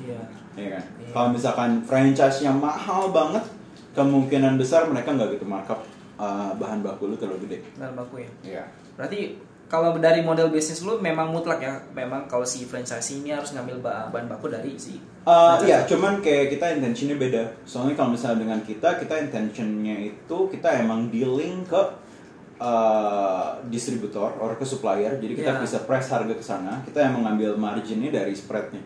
[0.03, 0.21] Iya.
[0.59, 0.85] ya kan.
[0.99, 1.11] Iya.
[1.15, 3.47] Kalau misalkan franchise yang mahal banget,
[3.95, 5.81] kemungkinan besar mereka nggak gitu markup
[6.17, 7.59] eh, bahan baku lu terlalu gede.
[7.79, 8.31] Bahan baku ya.
[8.43, 8.65] Iya.
[8.97, 13.51] Berarti kalau dari model bisnis lu memang mutlak ya, memang kalau si franchise ini harus
[13.51, 17.43] ngambil ba- bahan baku dari si Uh, iya, cuman kayak kita intentionnya beda.
[17.67, 21.83] Soalnya kalau misalnya dengan kita, kita intentionnya itu kita emang dealing ke
[22.63, 25.19] uh, distributor or ke supplier.
[25.19, 25.63] Jadi kita Iya.
[25.63, 26.79] bisa price harga ke sana.
[26.87, 28.79] Kita emang ngambil marginnya dari spreadnya.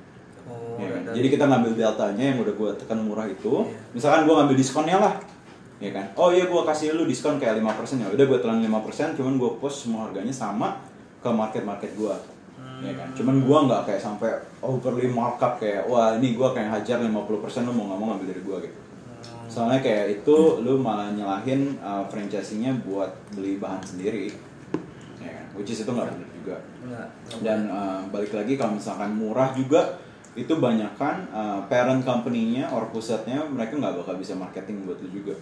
[0.49, 1.13] Oh, Ya kan?
[1.13, 3.69] Jadi kita ngambil deltanya yang udah gue tekan murah itu.
[3.69, 3.77] Iya.
[3.93, 5.15] Misalkan gue ngambil diskonnya lah.
[5.81, 6.07] Ya kan?
[6.15, 8.09] Oh iya gue kasih lu diskon kayak 5% ya.
[8.13, 10.77] Udah gue telan 5%, cuman gue post semua harganya sama
[11.25, 12.15] ke market-market gue.
[12.85, 13.09] Ya kan?
[13.17, 17.09] Cuman gue nggak kayak sampai overly markup kayak wah ini gue kayak hajar 50%
[17.69, 18.79] lu mau nggak mau ngambil dari gue gitu.
[19.51, 24.31] Soalnya kayak itu lu malah nyalahin uh, franchising-nya buat beli bahan sendiri.
[25.19, 25.45] Ya kan?
[25.57, 27.09] Which is itu nggak benar juga enggak
[27.45, 30.01] dan uh, balik lagi kalau misalkan murah juga
[30.33, 35.11] itu banyak kan uh, parent company-nya or pusatnya mereka nggak bakal bisa marketing buat lu
[35.13, 35.35] juga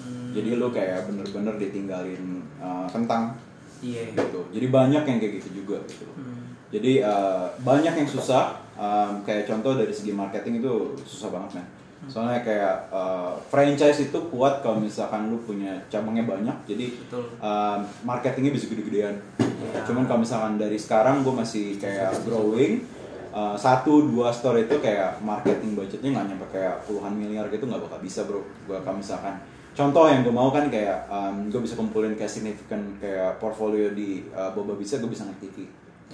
[0.00, 3.36] Hmm, jadi lu kayak bener-bener ditinggalin uh, kentang.
[3.80, 4.12] Iya.
[4.12, 4.44] gitu.
[4.52, 6.04] Jadi banyak yang kayak gitu juga gitu.
[6.12, 6.52] Hmm.
[6.68, 8.60] jadi uh, banyak yang susah.
[8.80, 11.66] Um, kayak contoh dari segi marketing itu susah banget man
[12.08, 16.56] soalnya kayak uh, franchise itu kuat kalau misalkan lu punya cabangnya banyak.
[16.64, 17.28] Jadi Betul.
[17.36, 19.20] um, marketingnya bisa gede-gedean.
[19.36, 19.84] Iya.
[19.84, 22.80] cuman kalau misalkan dari sekarang gue masih kayak growing
[23.28, 27.84] uh, satu dua store itu kayak marketing budgetnya nggak nyampe kayak puluhan miliar gitu nggak
[27.84, 28.40] bakal bisa bro.
[28.64, 29.36] Gue kalau misalkan
[29.80, 34.28] contoh yang gue mau kan kayak um, gue bisa kumpulin kayak significant kayak portfolio di
[34.36, 35.64] uh, Boba bisa gue bisa naik TV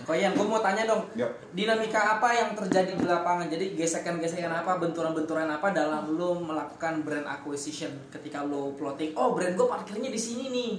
[0.04, 1.32] Koyan, gue mau tanya dong, Yap.
[1.56, 3.48] dinamika apa yang terjadi di lapangan?
[3.48, 9.56] Jadi gesekan-gesekan apa, benturan-benturan apa dalam lo melakukan brand acquisition ketika lo plotting, oh brand
[9.56, 10.72] gue parkirnya di sini nih.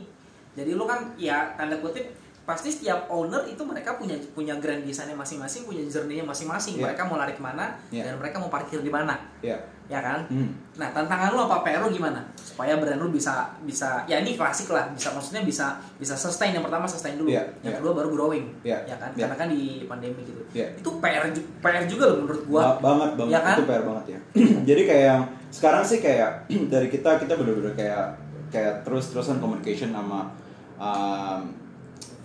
[0.54, 2.14] Jadi lo kan, ya tanda kutip,
[2.48, 6.80] pasti setiap owner itu mereka punya punya grand design masing-masing, punya journey-nya masing-masing.
[6.80, 6.88] Iya.
[6.88, 8.08] Mereka mau lari ke mana Iya.
[8.08, 9.60] dan mereka mau parkir di mana, Ya.
[9.86, 10.24] ya kan?
[10.26, 10.56] Hmm.
[10.76, 14.72] Nah tantangan lo apa PR lo gimana supaya brand lo bisa bisa ya ini klasik
[14.72, 17.78] lah bisa maksudnya bisa bisa sustain yang pertama sustain dulu Iya, yang iya.
[17.78, 19.28] kedua baru growing Iya, ya kan iya.
[19.28, 20.68] karena kan di pandemi gitu Iya.
[20.74, 21.28] itu PR
[21.60, 24.20] PR juga loh menurut gua Ba- banget banget ya kan itu PR banget ya
[24.72, 25.18] jadi kayak
[25.52, 26.32] sekarang sih kayak
[26.72, 28.16] dari kita kita bener-bener kayak
[28.48, 30.32] kayak terus-terusan communication sama
[30.78, 31.67] um,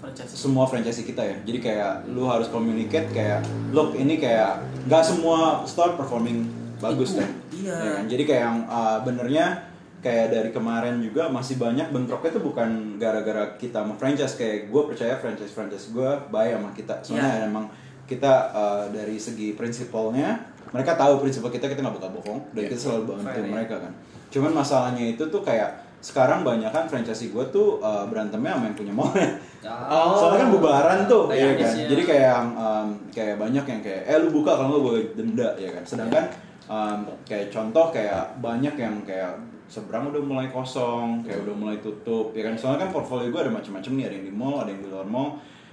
[0.02, 3.40] franchise semua franchise kita ya jadi kayak lu harus communicate kayak
[3.70, 6.42] look ini kayak nggak semua store performing
[6.82, 7.76] bagus Itu, kan iya.
[7.78, 8.04] Ya kan?
[8.10, 9.46] jadi kayak yang uh, benernya
[10.02, 14.82] kayak dari kemarin juga masih banyak bentroknya tuh bukan gara-gara kita mau franchise kayak gue
[14.90, 17.46] percaya franchise franchise gue baik sama kita soalnya Iya.
[17.46, 17.70] emang
[18.10, 20.42] kita uh, dari segi prinsipalnya
[20.74, 22.74] mereka tahu prinsipal kita kita nggak bakal bohong dan Iya.
[22.74, 23.46] kita selalu bantu ya.
[23.46, 23.92] mereka kan
[24.34, 28.76] cuman masalahnya itu tuh kayak sekarang banyak kan franchise gue tuh uh, berantemnya sama yang
[28.76, 29.30] punya mallnya
[29.62, 30.18] Oh.
[30.18, 31.70] Soalnya kan bubaran tuh, ya kan.
[31.70, 31.86] iya.
[31.86, 35.48] Jadi kayak yang um, kayak banyak yang kayak eh lu buka kalau nggak gue denda
[35.54, 35.84] ya kan.
[35.86, 36.24] Sedangkan
[36.66, 39.38] um, kayak contoh kayak banyak yang kayak
[39.70, 42.58] seberang udah mulai kosong, kayak udah mulai tutup ya kan.
[42.58, 45.06] Soalnya kan portfolio gue ada macam-macam nih, ada yang di mall, ada yang di luar
[45.06, 45.30] mall.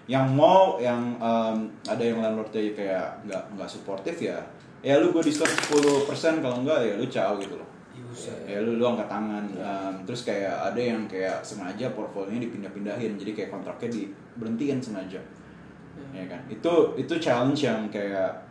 [0.10, 4.38] Yang mall yang um, ada yang landlordnya kayak nggak nggak suportif ya.
[4.86, 7.69] Ya lu gue diskon 10% kalau enggak ya lu ciao gitu loh
[8.50, 13.32] ya lu lu angkat tangan Um, terus kayak ada yang kayak sengaja portfolionya dipindah-pindahin jadi
[13.38, 15.22] kayak kontraknya diberhentiin sengaja.
[16.16, 16.42] Ya kan?
[16.50, 18.50] Itu itu challenge yang kayak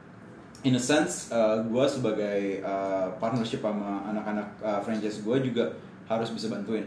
[0.63, 1.31] in a sense
[1.67, 5.75] gue sebagai uh, partnership sama anak-anak uh, franchise gue juga
[6.07, 6.87] harus bisa bantuin.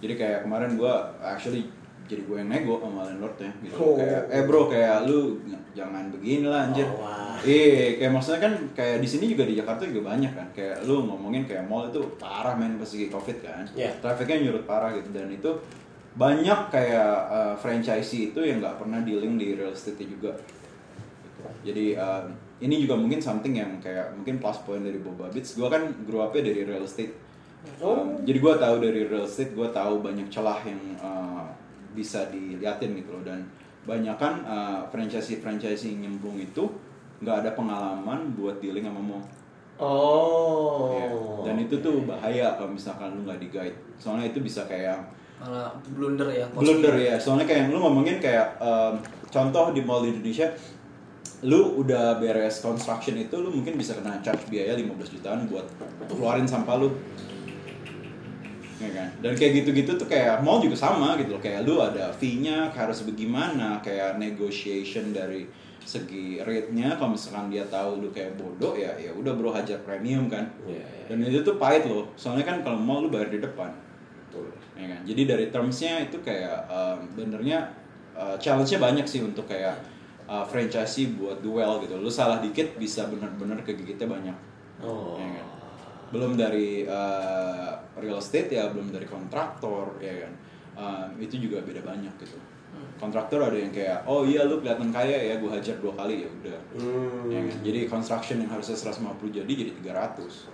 [0.00, 0.94] Jadi kayak kemarin gue
[1.24, 1.68] actually
[2.06, 3.94] jadi gue yang nego sama landlordnya gitu Oh.
[3.98, 5.42] kayak eh bro kayak lu
[5.74, 7.26] jangan begini lah anjir Oh.
[7.44, 10.48] Iya, kayak maksudnya kan kayak di sini juga di Jakarta juga banyak kan.
[10.56, 13.62] Kayak lu ngomongin kayak mall itu parah men pas lagi Covid kan.
[13.76, 13.92] Iya.
[14.00, 15.50] Trafficnya nyurut parah gitu dan itu
[16.16, 20.32] banyak kayak uh, franchisee itu yang nggak pernah dealing di real estate juga.
[20.32, 21.44] Gitu.
[21.70, 22.26] Jadi um,
[22.64, 25.60] ini juga mungkin something yang kayak mungkin plus point dari Boba Beats.
[25.60, 27.12] Gua kan grow up dari real estate.
[27.84, 28.00] Oh.
[28.00, 31.44] Um, jadi gua tahu dari real estate, gua tahu banyak celah yang uh,
[31.96, 33.48] bisa diliatin gitu loh dan
[33.88, 36.68] banyak kan uh, franchisee-franchisee yang nyemplung itu
[37.24, 39.24] nggak ada pengalaman buat dealing sama mall.
[39.76, 40.92] Oh.
[40.92, 41.08] Ya.
[41.48, 43.78] Dan itu tuh bahaya kalau misalkan lu nggak di guide.
[43.96, 45.00] Soalnya itu bisa kayak
[45.36, 47.16] malah blunder ya blunder ya.
[47.16, 49.00] Soalnya kayak lu ngomongin kayak um,
[49.32, 50.52] contoh di mall di Indonesia
[51.44, 55.68] lu udah beres construction itu lu mungkin bisa kena charge biaya 15 jutaan buat
[56.08, 56.96] keluarin sampah lu
[58.86, 59.08] ya kan?
[59.20, 61.42] Dan kayak gitu-gitu tuh kayak mall juga sama gitu loh.
[61.42, 63.82] Kayak lu ada fee-nya harus bagaimana?
[63.82, 65.46] Kayak negotiation dari
[65.86, 70.26] segi rate-nya kalau misalkan dia tahu lu kayak bodoh ya ya udah bro hajar premium
[70.26, 70.50] kan?
[70.66, 71.04] Iya, iya.
[71.06, 72.10] dan itu tuh pahit loh.
[72.18, 73.70] Soalnya kan kalau mall lu bayar di depan.
[74.26, 74.50] Betul.
[74.74, 75.00] ya kan?
[75.06, 77.70] Jadi dari termsnya itu kayak um, benernya
[78.18, 79.78] uh, challenge-nya banyak sih untuk kayak
[80.26, 81.94] uh, franchisee buat duel gitu.
[81.98, 84.36] Lu salah dikit bisa bener-bener kegigitnya banyak.
[84.76, 85.16] Oh.
[85.16, 85.55] ya kan
[86.16, 90.34] belum dari uh, real estate ya belum dari kontraktor ya kan
[90.76, 92.36] Um, itu juga beda banyak gitu
[93.00, 96.28] kontraktor ada yang kayak oh iya lu kelihatan kaya ya gua hajar dua kali ya
[96.28, 97.32] udah Hmm.
[97.32, 97.56] ya kan?
[97.64, 100.52] Jadi construction yang harusnya 150 jadi jadi 300.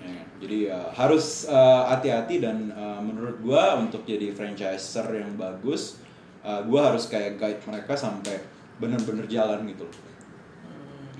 [0.00, 0.24] Ya kan?
[0.40, 6.00] Jadi ya, harus uh, hati-hati dan uh, menurut gua untuk jadi franchiser yang bagus,
[6.40, 8.40] uh, gua harus kayak guide mereka sampai
[8.80, 9.96] bener-bener jalan gitu loh.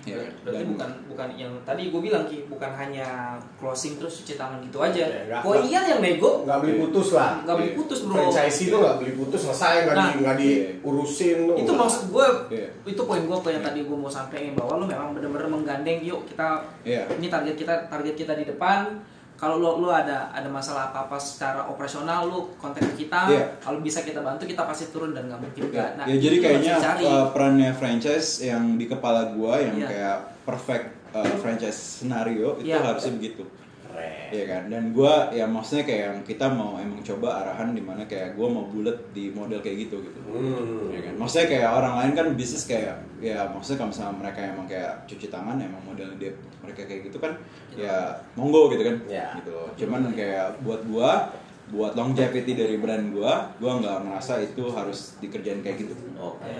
[0.03, 3.07] Ya, berarti dan- bukan bukan yang tadi gue bilang ki bukan hanya
[3.55, 7.09] closing terus cuci tangan gitu aja Ya, nggak- kok iya yang nego Nggak beli putus
[7.12, 7.32] lah.
[7.42, 10.12] nggak beli putus bro Franchise itu nggak beli putus selesai nggak di Nah.
[10.16, 11.57] nggak diurusin tuh.
[11.59, 12.68] itu maksud gue Iya.
[12.86, 13.61] itu poin gue yang Iya.
[13.62, 17.05] tadi gue mau sampaikan bahwa lo memang bener-bener menggandeng yuk kita Iya.
[17.12, 18.96] ini target kita target kita di depan
[19.41, 23.57] kalau lo lo ada ada masalah apa apa secara operasional lo kontak kita Iya.
[23.57, 26.74] kalau bisa kita bantu kita pasti turun dan nggak mungkin enggak nah ya jadi kayaknya
[27.09, 29.88] uh, perannya franchise yang di kepala gua yang Iya.
[29.88, 30.86] kayak perfect
[31.16, 32.84] uh, franchise scenario itu Iya.
[32.84, 33.43] harusnya begitu.
[33.91, 34.30] Keren.
[34.30, 38.07] Iya kan, dan gua ya maksudnya kayak yang kita mau emang coba arahan di mana
[38.07, 40.18] kayak gua mau bulat di model kayak gitu gitu.
[40.30, 40.95] Hmm.
[40.95, 44.66] Ya kan, maksudnya kayak orang lain kan bisnis kayak ya maksudnya kalau misalnya mereka emang
[44.70, 46.32] kayak cuci tangan emang model dia
[46.62, 47.32] mereka kayak gitu kan
[47.74, 48.97] ya monggo gitu kan.
[49.11, 49.34] Ya.
[49.34, 49.68] Gitu loh.
[49.74, 51.34] Cuman kayak buat gua
[51.70, 55.95] buat longevity dari brand gua, gua nggak ngerasa itu harus dikerjain kayak gitu.
[56.18, 56.51] Oke.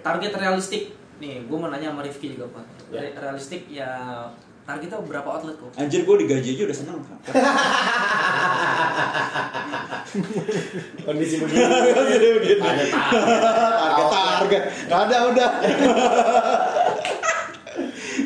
[0.00, 3.04] target realistik nih gue mau nanya sama Rifki juga pak Ya.
[3.06, 3.90] Re- realistik ya
[4.70, 7.18] targetnya berapa outlet kok Anjir gue digaji aja udah seneng kan.
[11.06, 11.62] Kondisi begini.
[12.62, 12.84] Ada
[13.78, 14.62] Harga target.
[14.90, 15.50] Gak ada udah.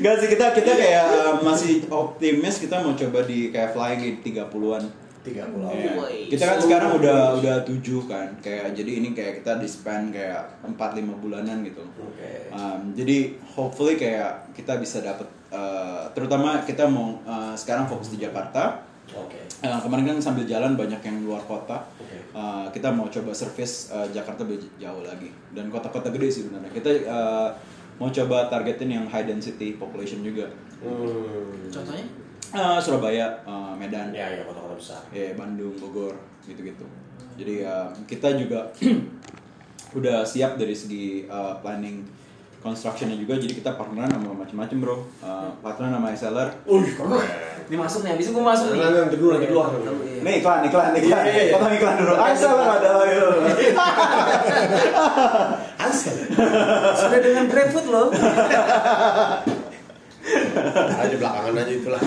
[0.05, 5.04] Gak sih kita kita kayak masih optimis kita mau coba di kayak flying di 30-an.
[5.25, 5.73] Tiga pulau.
[5.73, 5.97] Iya.
[5.97, 6.29] Woi.
[6.29, 8.29] Kita kan sekarang udah udah 7 kan.
[8.45, 11.81] Kayak jadi ini kayak kita di span kayak 4 5 bulanan gitu.
[11.97, 12.53] Oke.
[12.53, 18.21] Um, jadi hopefully kayak kita bisa dapat uh, terutama kita mau uh, sekarang fokus di
[18.21, 18.85] Jakarta.
[19.17, 19.41] Oke.
[19.65, 21.89] Uh, kemarin kan sambil jalan banyak yang luar kota.
[21.97, 22.21] Oke.
[22.37, 26.69] Uh, kita mau coba service uh, Jakarta lebih jauh lagi dan kota-kota gede sih benar.
[26.69, 27.49] Kita uh,
[27.97, 30.53] mau coba targetin yang high density population juga.
[30.85, 31.65] Hmm.
[31.73, 32.05] contohnya
[32.55, 34.47] Uh, Surabaya, uh, Medan, Ya, ya
[34.77, 35.01] besar.
[35.11, 36.15] ya Bandung, Bogor,
[36.45, 36.85] gitu-gitu.
[37.35, 38.71] Jadi uh, kita juga
[39.99, 42.03] udah siap dari segi uh, planning
[42.65, 43.37] constructionnya juga.
[43.37, 44.97] Jadi kita partneran sama macam-macam bro.
[45.21, 46.49] Uh, partneran sama seller.
[46.65, 47.53] Wih, keren.
[47.65, 49.65] dimasuk nih habis itu gue masuk nih Nanti, nanti dulu, nanti dulu.
[50.05, 50.21] Iya.
[50.21, 51.25] Nih iklan, iklan, iklan.
[51.25, 51.53] Iya, iya.
[51.53, 52.15] Potong iklan dulu.
[52.37, 52.89] Seller ada.
[53.05, 53.27] ayo.
[55.85, 56.17] Ansel.
[57.01, 58.09] sudah dengan GrabFood loh
[61.05, 62.01] Ada belakangan aja itulah.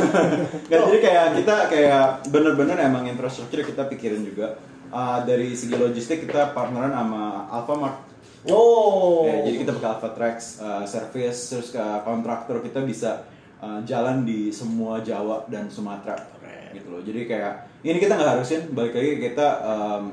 [0.68, 4.58] Nggak, jadi kayak kita kayak bener-bener emang infrastruktur kita pikirin juga.
[4.88, 8.08] Uh, dari segi logistik kita partneran sama Alfamart.
[8.48, 9.28] Oh.
[9.28, 13.28] Ya, jadi kita pakai Alpha Tracks, uh, service, terus ke kontraktor kita bisa
[13.60, 16.72] uh, jalan di semua Jawa dan Sumatera, Keren.
[16.72, 17.02] gitu loh.
[17.04, 20.04] Jadi kayak ini kita nggak harusin, balik lagi kita um,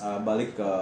[0.00, 0.72] uh, balik ke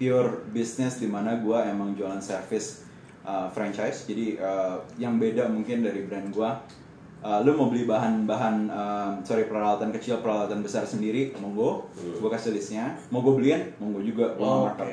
[0.00, 2.85] pure business di mana gua emang jualan service
[3.26, 4.06] uh, franchise.
[4.06, 6.62] Jadi uh, yang beda mungkin dari brand gua.
[7.26, 11.88] Uh, lu mau beli bahan-bahan um, sorry peralatan kecil peralatan besar sendiri monggo
[12.22, 14.62] gua kasih listnya mau gue beliin monggo juga gua Oke.
[14.68, 14.88] markup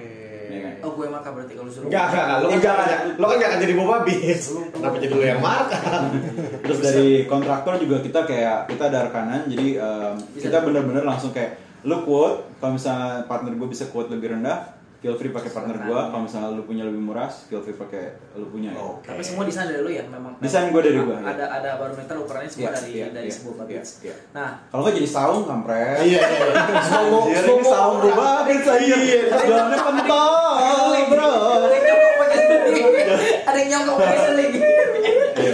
[0.54, 0.74] ya kan?
[0.84, 2.40] oh gue marka berarti kalau suruh Enggak, enggak, enggak.
[2.40, 3.20] Lo kan Enggak, jangan, enggak.
[3.20, 4.42] lo kan jangan jadi boba bis.
[4.74, 5.80] Kenapa jadi lo yang marka?
[6.64, 11.58] Terus dari kontraktor juga kita kayak kita ada rekanan, jadi um, kita bener-bener langsung kayak
[11.84, 14.72] lu quote, kalau misalnya partner gue bisa quote lebih rendah,
[15.04, 16.00] feel free pakai partner gue.
[16.08, 18.72] Kalau misalnya lu punya lebih murah, feel free pakai lu punya.
[18.72, 18.80] ya.
[18.80, 19.04] Oke.
[19.04, 21.36] tapi semua desain dari lu ya memang Desain gua dari gua, ya.
[21.36, 24.16] ada ada barometer ukurannya semua Iya, dari iya, dari iya, sebuah iya, babits iya.
[24.32, 26.00] nah Kalau nggak jadi saung kampret.
[26.00, 26.24] Iya, iya.
[26.24, 26.88] iya.
[27.04, 28.96] Anjir, ini saung bro banget saya.
[29.44, 31.32] Jalannya pentol, bro.
[31.68, 32.80] ada yang nyongkok pakai seling
[33.44, 34.52] ada yang nyongkok pakai seling
[35.34, 35.52] Iya,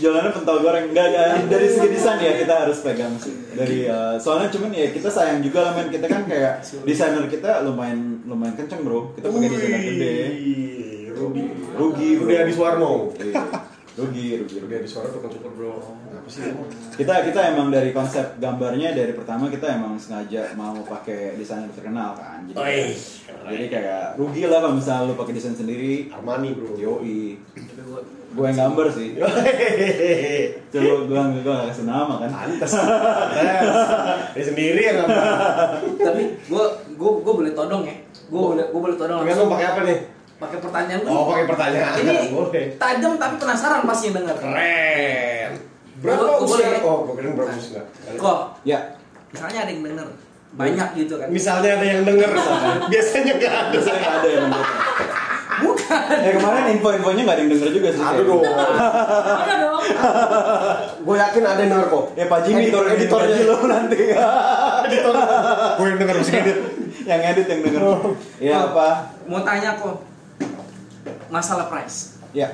[0.00, 0.08] iya.
[0.08, 3.34] Jalannya pentol goreng enggak enggak dari segi desain ya kita harus pegang sih.
[3.52, 7.60] Dari uh, soalnya cuman ya kita sayang juga lah men kita kan kayak desainer kita
[7.68, 9.12] lumayan lumayan kenceng bro.
[9.12, 10.16] Kita pakai desainer gede.
[11.12, 11.44] Rugi.
[11.76, 12.08] Rugi.
[12.16, 13.12] Rugi Suwarno.
[13.20, 13.44] Iya.
[14.00, 14.74] Rugi, rugi, Rugi.
[14.80, 15.76] Adi Suwarno tukang cukur bro.
[16.08, 16.48] Apa sih?
[16.96, 22.16] Kita kita emang dari konsep gambarnya dari pertama kita emang sengaja mau pakai desainer terkenal
[22.16, 22.48] kan.
[22.48, 22.96] Jadi, Oi,
[23.52, 26.08] jadi kayak rugi lah kalau misalnya lu pakai desain sendiri.
[26.08, 26.78] Armani bro.
[26.80, 27.36] Yoi.
[28.30, 29.08] Gue yang gambar sih.
[30.70, 32.30] Coba gue gue gak kasih nama kan.
[32.30, 32.72] Pantes.
[34.30, 35.22] Dia sendiri yang ngambil.
[35.98, 39.66] tapi gue gue gue boleh todong ya gue boleh gue boleh todong Pengen lo pakai
[39.66, 39.98] apa nih?
[40.36, 41.94] pakai pertanyaan Oh, pakai pertanyaan.
[41.98, 42.64] ini Boleh.
[42.74, 45.50] tajam tapi penasaran pasti yang denger Keren.
[46.00, 46.46] Berapa usia?
[46.64, 46.80] boleh.
[46.80, 47.82] Oh, gue kira berapa usia?
[48.14, 48.78] kok Ya,
[49.28, 50.08] misalnya ada yang denger
[50.50, 52.30] banyak gitu kan Misalnya ada yang denger,
[52.90, 53.70] biasanya nggak ada.
[53.70, 54.66] biasanya nggak ada yang nonton.
[56.26, 58.02] Ya kemarin info-infonya nggak ada yang denger juga sih.
[58.02, 58.42] Aduh dong.
[59.42, 59.82] ada dong
[61.00, 62.04] Gue yakin ada yang denger kok.
[62.14, 63.36] Ya Pak Jimmy Editor, turun editornya.
[63.42, 63.98] lo nanti.
[64.86, 65.14] Editor.
[65.76, 66.56] Gue yang denger harus edit.
[67.02, 67.82] yang edit yang denger.
[68.38, 68.88] Ya apa?
[69.24, 70.02] mau tanya kok
[71.28, 72.50] masalah price Ya.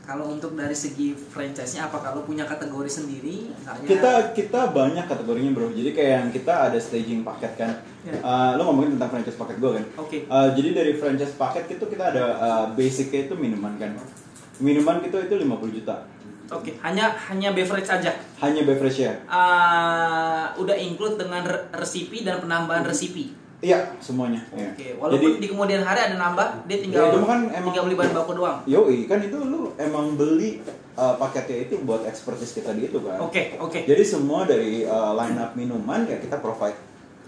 [0.00, 5.50] kalau untuk dari segi franchise-nya apa kalau punya kategori sendiri misalnya Kita kita banyak kategorinya
[5.50, 5.68] bro.
[5.68, 7.70] Jadi kayak yang kita ada staging paket kan.
[8.06, 8.14] Ya.
[8.16, 9.84] Eh, lo ngomongin tentang franchise paket gue kan.
[9.98, 10.18] Oke.
[10.22, 13.90] Eh, jadi dari franchise paket itu kita ada eh, basicnya itu minuman kan.
[14.56, 15.44] Minuman itu itu 50
[15.74, 15.96] juta.
[16.46, 19.18] oke hanya hanya beverage aja Hanya beverage ya.
[19.26, 24.38] Ah, udah include dengan re- resipi dan penambahan resipi Iya, semuanya.
[24.52, 24.68] ya.
[24.70, 28.12] Oke, walaupun di kemudian hari ada nambah, dia tinggal Ya, kan emang- tinggal beli bahan
[28.12, 28.60] baku doang.
[28.62, 30.60] Yoi, kan itu lu emang beli
[30.94, 33.16] uh, paketnya itu buat expertise kita di itu kan.
[33.18, 33.82] Oke, oke.
[33.82, 36.76] Jadi semua dari uh, line up minuman ya kita provide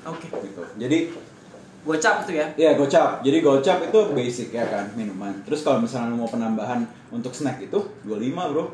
[0.05, 0.27] Oke.
[0.29, 0.63] gitu.
[0.77, 0.99] Jadi
[1.79, 2.47] Gocap tuh ya.
[2.59, 3.23] ya gocap.
[3.23, 5.33] Jadi gocap itu basic ya kan minuman.
[5.47, 8.65] Terus kalau misalnya lu mau penambahan untuk snack itu 25 bro.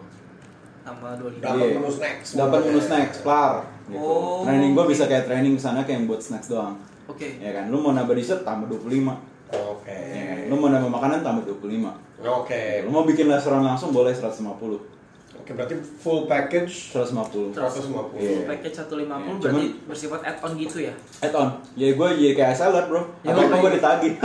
[0.83, 1.39] Tambah 25.
[1.39, 1.77] Dapat Iya.
[1.79, 2.29] menu snacks.
[2.35, 3.53] Dapat menu snacks, kelar.
[3.87, 4.01] Gitu.
[4.01, 4.43] Oh.
[4.43, 6.75] Training gua bisa kayak training sana kayak yang buat snacks doang.
[7.07, 7.39] Oke.
[7.39, 9.17] Ya kan, lu mau nambah dessert tambah 25.
[9.53, 9.95] Oke.
[9.95, 10.37] Ya kan?
[10.51, 11.93] Lu mau nambah makanan tambah 25.
[12.19, 12.83] Oke.
[12.83, 14.81] Lu mau bikin restoran langsung boleh 150.
[15.45, 17.53] Oke, berarti full package 150.
[17.53, 18.17] 150.
[18.17, 18.49] Iya.
[18.49, 20.95] Package 150 Iya, berarti cuman- bersifat add-on gitu ya.
[21.21, 21.49] Add on.
[21.75, 23.13] Jadi gue jadi kayak seller bro.
[23.21, 24.13] Ya, Apa gue ditagih.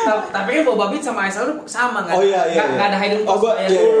[0.00, 2.14] Ta- Tapi kan Boba Beat sama lu sama nggak?
[2.14, 2.74] Oh, iya, iya, Nggak- iya.
[2.74, 3.94] nggak ada hidden Oh, cost gua- kayak iya, iya,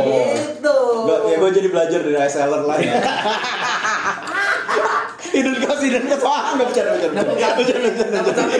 [0.00, 0.24] iya.
[0.32, 0.76] Gitu.
[1.04, 3.00] Gak, ya gue jadi belajar dari reseller lain ya.
[5.28, 6.24] Hidden cost, hidden cost.
[6.24, 7.20] Wah, gak bercanda, bercanda.
[7.20, 8.56] Bercanda, bercanda, bercanda.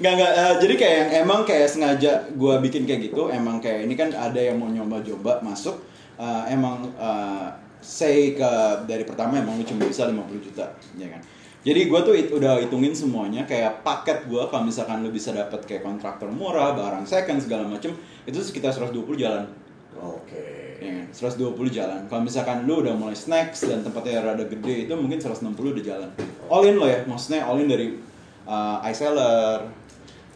[0.00, 0.32] Nggak, nggak.
[0.32, 3.28] eh, jadi kayak yang emang kayak sengaja gue bikin kayak gitu.
[3.28, 5.76] Emang kayak ini kan ada yang mau nyoba-coba masuk.
[6.20, 7.48] eh, emang eh,
[7.80, 8.50] say ke
[8.84, 11.20] dari pertama emang lu cuma bisa 50 juta, ya kan.
[11.64, 15.64] Jadi gue tuh it- udah hitungin semuanya kayak paket gue kalau misalkan lu bisa dapat
[15.64, 19.48] kayak kontraktor murah, barang second segala macem itu sekitar 120 jalan
[19.96, 20.76] Oke.
[20.76, 21.06] ya kan?
[21.08, 22.00] 120 jalan.
[22.04, 26.08] Kalau misalkan lu udah mulai snacks dan tempatnya rada gede itu mungkin 160 udah jalan.
[26.52, 27.96] All in lo ya, maksudnya all in dari
[28.44, 29.64] uh, ice seller,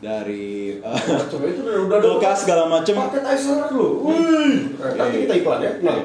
[0.05, 1.01] dari uh,
[1.33, 2.93] Coba itu udah udah kulkas segala macem.
[2.93, 3.89] Paket iceberg lu.
[4.05, 4.77] Wih.
[4.77, 5.73] Nanti kita iklan ya.
[5.81, 5.97] Nah.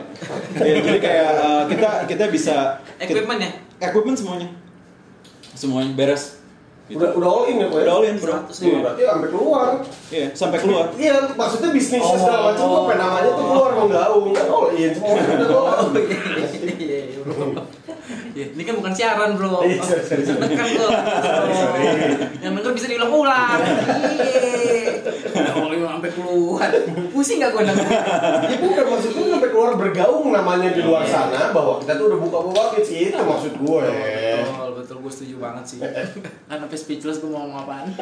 [0.56, 3.52] Ya, jadi kayak uh, kita kita bisa Equipment ya?
[3.80, 4.47] equipment semuanya,
[5.56, 6.39] semuanya beres.
[6.91, 7.00] Gitu.
[7.00, 7.84] Udah udah all in ya, Pak ya?
[7.86, 8.36] Udah all in, bro.
[8.43, 9.68] 100 Iya, berarti sampai keluar.
[10.10, 10.86] Iya, sampai keluar.
[11.00, 12.18] Iya, maksudnya bisnis Oh.
[12.18, 17.78] segala macam tuh apa namanya tuh keluar menggaung kan all in semua udah all in.
[18.36, 19.65] Ini kan bukan siaran bro.
[19.65, 19.82] Iya.
[19.82, 20.89] Tekan bro.
[21.53, 21.84] sorry.
[22.39, 23.59] Yang denger bisa diulang-ulang.
[24.19, 24.49] Iya.
[25.34, 25.67] Kalau
[25.99, 26.71] sampai keluar,
[27.11, 27.88] pusing gak gue denger?
[28.49, 32.39] Ya bukan maksudnya sampai keluar bergaung namanya di luar sana bahwa kita tuh udah buka
[32.47, 33.84] buka kids itu maksud gue.
[34.39, 35.80] Betul, betul, gue setuju banget sih.
[36.49, 37.91] Kan sampai speechless gue mau ngomong apaan.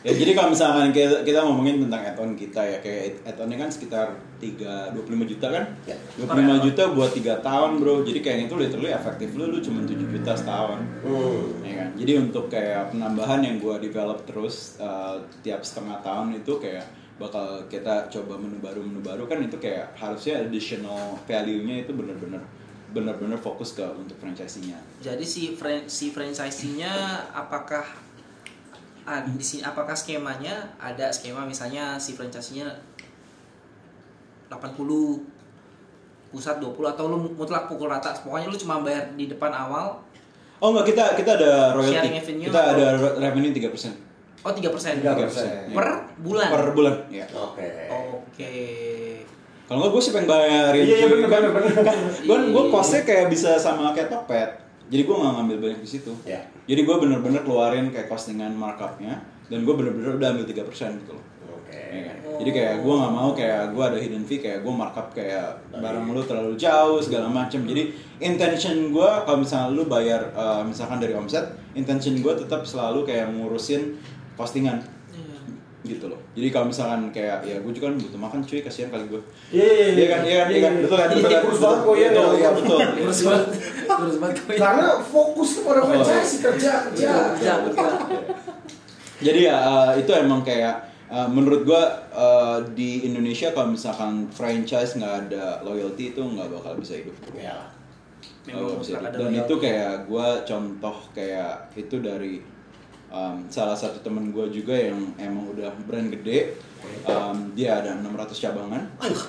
[0.00, 4.16] Ya jadi kalau misalkan kita, kita ngomongin tentang add-on kita ya kayak add-onnya kan sekitar
[4.40, 5.64] 3 25 juta kan?
[5.84, 5.96] Ya.
[6.16, 8.08] 25 juta buat 3 tahun, Bro.
[8.08, 10.80] Jadi kayak itu literally efektif lu lu cuma 7 juta setahun.
[11.04, 11.60] Hmm.
[11.60, 11.88] Ya kan?
[12.00, 16.88] Jadi untuk kayak penambahan yang gua develop terus uh, tiap setengah tahun itu kayak
[17.20, 22.40] bakal kita coba menu baru menu baru kan itu kayak harusnya additional value-nya itu bener-bener
[22.90, 24.80] bener-bener fokus ke untuk franchise-nya.
[25.04, 26.90] Jadi si fran si franchisee-nya
[27.30, 27.84] apakah
[29.02, 32.68] ah, di sini apakah skemanya ada skema misalnya si franchisee-nya
[34.48, 35.22] 80
[36.30, 39.98] pusat 20 atau lu mutlak pukul rata pokoknya lu cuma bayar di depan awal
[40.60, 41.96] Oh enggak, kita kita ada royalty.
[41.96, 42.86] Sharing revenue Kita atau- ada
[43.18, 43.96] revenue 3%.
[44.40, 45.72] oh 3% persen 3%.
[45.72, 45.88] per
[46.18, 47.24] bulan Per bulan, ya.
[47.30, 47.64] Oke.
[47.88, 48.52] oke
[49.64, 51.74] Kalau nggak gue sih pengen bayarin Iya, iya, bener, kan, bener, bener.
[51.82, 52.72] kan gue gue Iya.
[52.72, 54.50] kosnya kayak bisa sama kayak Tokped
[54.86, 56.40] jadi gue nggak ngambil banyak di situ Ya.
[56.66, 61.24] Jadi gue bener-bener keluarin kayak costingan markupnya dan gue bener-bener udah ambil 3% gitu loh
[61.70, 61.78] Oke.
[61.78, 62.16] Ya kan?
[62.42, 66.02] Jadi kayak gue nggak mau kayak gue ada hidden fee kayak gue markup kayak barang
[66.10, 67.62] lu terlalu jauh segala macem.
[67.62, 71.46] Jadi intention gue kalau misalnya lu bayar eh, misalkan dari omset,
[71.78, 74.02] intention gue tetap selalu kayak ngurusin
[74.34, 74.99] postingan Iya.
[75.82, 76.20] Gitu loh.
[76.32, 79.22] Jadi kalau misalkan kayak ya gue juga kan butuh makan cuy kasihan kali gue.
[79.48, 81.40] Iya, iya, Iya kan, iya kan, iya kan, betul kan, betul kan.
[81.40, 82.36] Kurus banget kok, iya, Betul, iya.
[82.36, 82.78] iya betul.
[83.00, 83.46] terus banget
[83.80, 85.86] terus banget gue Karena fokus kepada Oh.
[85.86, 87.10] franchise kerja kerja.
[87.32, 87.90] kerja betul
[89.20, 90.74] Jadi ya eh, itu emang kayak
[91.06, 96.72] eh, menurut gua eh, di Indonesia kalau misalkan franchise nggak ada loyalty itu nggak bakal
[96.76, 97.12] bisa hidup.
[97.34, 97.68] Ya.
[98.46, 99.04] Nggak bisa hidup.
[99.06, 99.40] ada Dan loyalty.
[99.42, 102.40] itu kayak gua contoh kayak itu dari
[103.10, 106.56] um, salah satu temen gua juga yang emang udah brand gede.
[107.04, 108.08] Um, dia ada 600
[108.40, 108.82] cabangan.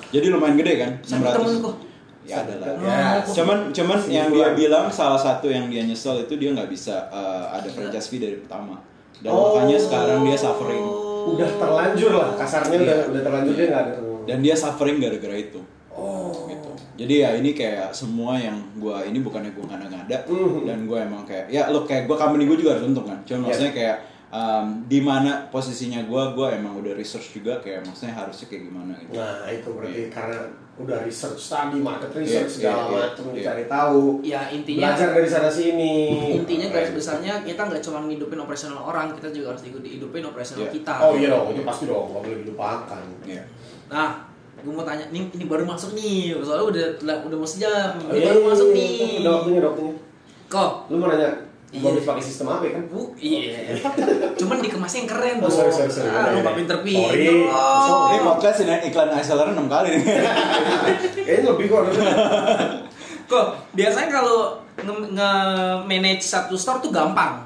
[0.10, 0.92] Jadi lumayan gede kan?
[1.04, 1.74] Siapa temen gua?
[2.22, 2.68] Ya ada lah.
[2.80, 3.26] Ya.
[3.26, 7.50] Cuman cuman yang dia bilang salah satu yang dia nyesel itu dia nggak bisa uh,
[7.50, 8.78] ada franchise fee dari pertama.
[9.22, 9.54] Dan Oh.
[9.58, 10.86] makanya sekarang dia suffering.
[11.22, 13.10] Udah terlanjur lah kasarnya udah Iya.
[13.10, 13.94] udah terlanjur dia nggak ada.
[14.26, 15.62] Dan dia suffering gara-gara itu.
[16.94, 17.00] Gitu.
[17.02, 20.68] Jadi ya ini kayak semua yang gua ini bukannya gua ngada-ngada Mhm.
[20.68, 23.20] dan gua emang kayak ya lo kayak gua company gua juga harus untung kan.
[23.24, 23.46] Cuma Yes.
[23.48, 28.48] maksudnya kayak um, di mana posisinya gua gua emang udah research juga kayak maksudnya harusnya
[28.48, 29.14] kayak gimana gitu.
[29.14, 30.40] Nah itu berarti karena
[30.72, 33.36] udah research tadi market Iya, research segala iya, iya, macam iya.
[33.38, 34.02] dicari tahu.
[34.24, 35.94] ya intinya Belajar dari sana sini.
[36.34, 40.66] intinya garis besarnya kita nggak cuma ngidupin operasional orang kita juga harus ikut hidupin operasional
[40.66, 40.74] Iya.
[40.74, 43.04] kita Oh iya dong, itu pasti dong, nggak boleh dilupakan.
[43.24, 43.44] Iya.
[43.88, 44.10] nah
[44.62, 48.16] gue mau tanya nih ini baru masuk nih soalnya udah udah, udah mau sejam ini
[48.16, 49.94] iya, baru iya, masuk iya, nih Udah waktunya, udah waktunya.
[50.48, 51.30] kok Lu mau nanya,
[51.72, 51.82] Iya.
[51.82, 52.84] mau pakai sistem apa ya kan?
[52.86, 53.64] bu iya
[54.40, 56.08] cuman dikemasnya yang keren Oh, sorry, sorry, sorry.
[56.08, 56.60] ah, lu nggak iya.
[56.60, 57.28] pinter-pinter Sorry.
[57.48, 58.08] Oh.
[58.08, 60.04] Ini podcast ini iklan iSeller 6 kali nih.
[61.26, 61.82] Kayaknya lebih kok.
[63.26, 64.40] kok biasanya kalau
[64.78, 67.40] nge- nge-manage satu store tuh gampang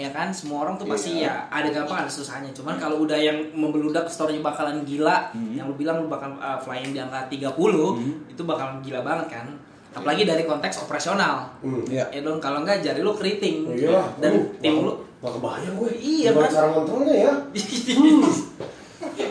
[0.00, 1.28] ya kan semua orang tuh pasti Iya.
[1.28, 5.52] ya ada gampang ada susahnya cuman kalau udah yang membeludak store-nya bakalan gila Hmm.
[5.52, 7.52] yang lu bilang lu bakal uh, flying di angka 30
[7.92, 8.24] Hmm.
[8.26, 9.46] itu bakalan gila banget kan
[9.90, 11.84] apalagi dari konteks operasional Hmm.
[11.84, 12.08] Iya.
[12.08, 15.74] ya dong kalau nggak jari lu keriting Oh, iya dan Aduh, tim lu Nggak kebayang
[15.76, 15.90] gue.
[16.00, 16.48] Iya, kan?
[16.48, 17.32] cara ngontrolnya ya?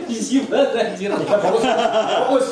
[0.09, 1.09] Iya banget anjir.
[1.15, 2.45] Fokus, fokus.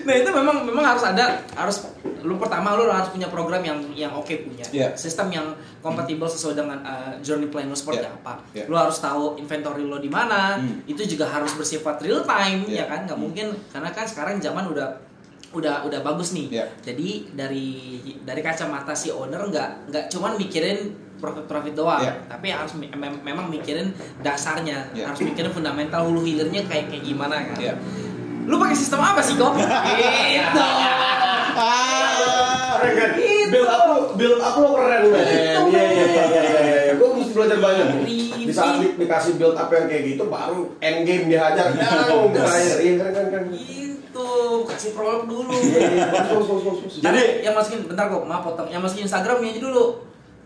[0.00, 1.76] Nah itu memang memang harus ada harus
[2.20, 4.92] lu pertama lu harus punya program yang yang oke punya Iya.
[4.92, 5.46] sistem yang
[5.80, 8.12] kompatibel sesuai dengan uh, journey plan lu seperti Iya.
[8.12, 8.64] apa Iya.
[8.68, 10.84] lu harus tahu inventory lo di mana Hmm.
[10.84, 12.84] itu juga harus bersifat real time Iya.
[12.84, 13.24] ya kan nggak Hmm.
[13.24, 14.88] mungkin karena kan sekarang zaman udah
[15.50, 16.64] udah udah bagus nih Iya.
[16.80, 17.68] jadi dari
[18.20, 20.78] dari kacamata si owner nggak nggak cuman mikirin
[21.16, 22.14] profit profit doang Iya.
[22.26, 23.90] tapi harus mem- memang mikirin
[24.20, 25.06] dasarnya Iya.
[25.06, 27.74] harus mikirin fundamental hulu hilirnya kayak kayak gimana kan Iya.
[28.42, 30.66] lu pakai sistem apa sih kok gitu
[32.72, 33.10] Keren kan?
[33.12, 33.50] Gitu.
[33.50, 35.20] Build up lu, build up lu keren men.
[35.20, 36.92] Gitu, Iya iya iya iya iya iya.
[36.94, 37.86] Gue mesti belajar banyak.
[38.40, 41.66] Di saat di- dikasih build up yang kayak gitu baru end game dihajar.
[41.74, 42.76] Terakhir.
[42.78, 43.44] Iya keren keren keren.
[44.64, 46.04] Kasih prolog dulu Iya iya.
[46.26, 46.98] Terus.
[46.98, 49.84] jadi yang masukin bentar kok maaf potong yang masukin Instagramnya aja dulu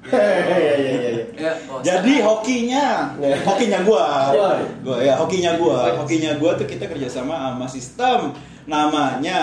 [0.05, 1.25] Iya iya iya iya.
[1.33, 2.29] ya Jadi Instagram.
[2.29, 2.87] hokinya,
[3.17, 3.37] Ya.
[3.41, 4.05] hokinya gua,
[4.37, 4.61] Wah.
[4.85, 9.41] gua ya hokinya gua, hokinya gua tuh kita kerjasama sama sistem namanya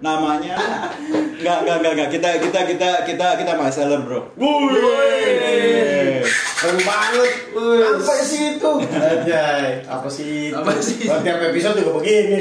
[0.00, 0.56] namanya
[1.36, 6.24] nggak nggak nggak nggak kita kita kita kita kita seller bro Wih,
[6.56, 7.30] keren banget.
[8.00, 8.72] Apa sih itu?
[9.84, 10.56] Apa sih?
[10.56, 11.04] Apa sih?
[11.04, 12.40] Buat tiap episode juga begini.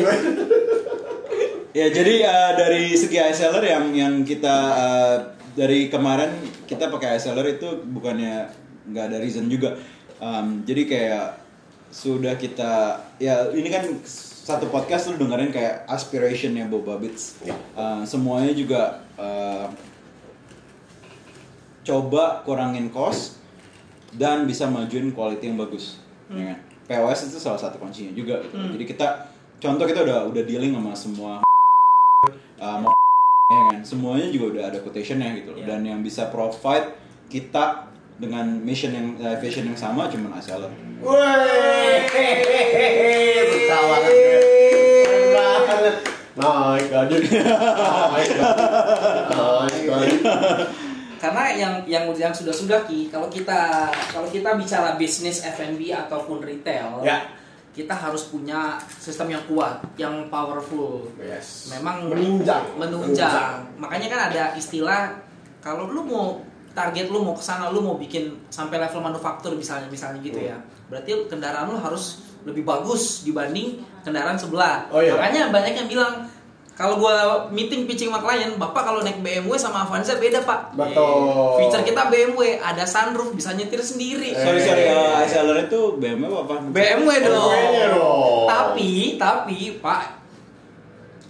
[1.80, 5.17] Ya jadi eh, dari segi seller yang yang kita eh,
[5.55, 6.36] dari kemarin
[6.67, 8.51] kita pakai seller itu bukannya
[8.91, 9.80] nggak ada reason juga
[10.19, 11.27] Em, jadi kayak
[11.89, 13.88] sudah kita ya ini kan
[14.43, 17.55] satu podcast lu dengerin kayak aspirationnya Boba Beats Ya.
[17.55, 19.67] Eh, semuanya juga eh,
[21.88, 23.39] coba kurangin cost
[24.19, 26.59] dan bisa majuin quality yang bagus ya kan?
[26.89, 28.57] POS itu salah satu kuncinya juga gitu.
[28.77, 29.07] jadi kita
[29.61, 31.34] contoh kita udah udah dealing sama semua
[32.60, 32.93] uh, mau
[33.49, 35.60] ya kan semuanya juga udah ada quotationnya gitu loh.
[35.64, 35.68] Iya.
[35.74, 36.93] dan yang bisa provide
[37.32, 37.89] kita
[38.20, 42.03] dengan mission yang uh, vision yang sama cuman Aseller Wih,
[43.47, 44.12] betah banget.
[44.12, 45.95] Keren banget.
[46.36, 47.16] Naik lagi.
[47.24, 48.39] Naik lagi.
[49.32, 50.18] Naik lagi.
[51.20, 56.39] karena yang yang yang sudah sudah ki kalau kita kalau kita bicara bisnis F&B ataupun
[56.39, 57.28] retail Ya.
[57.80, 61.71] Kita harus punya sistem yang kuat yang powerful Yes.
[61.71, 62.75] memang menunjang.
[62.75, 65.15] menunjang makanya kan ada istilah
[65.59, 69.88] kalau lu mau target lu mau ke sana lu mau bikin sampai level manufaktur misalnya
[69.88, 70.51] misalnya gitu Hmm.
[70.51, 70.57] ya
[70.88, 75.15] berarti kendaraan lu harus lebih bagus dibanding kendaraan sebelah Oh, iya.
[75.15, 76.13] makanya banyak yang bilang
[76.80, 77.15] kalau gua
[77.51, 81.59] meeting pitching sama klien bapak kalau naik BMW sama Avanza beda pak Betul.
[81.59, 84.39] feature kita BMW ada sunroof bisa nyetir sendiri Eh.
[84.39, 87.51] sorry sorry uh, Aseller itu BMW apa BMW dong.
[87.51, 88.47] BMW dong.
[88.47, 90.03] Tapi tapi Pak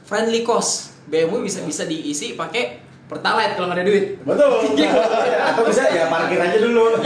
[0.06, 0.94] friendly cost.
[1.10, 4.22] BMW bisa bisa diisi pakai pertalite kalau nggak ada duit.
[4.22, 4.54] Betul.
[5.50, 6.94] Atau bisa ya parkir aja dulu.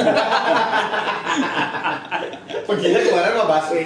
[2.67, 3.85] Perginya kemarin mah busway.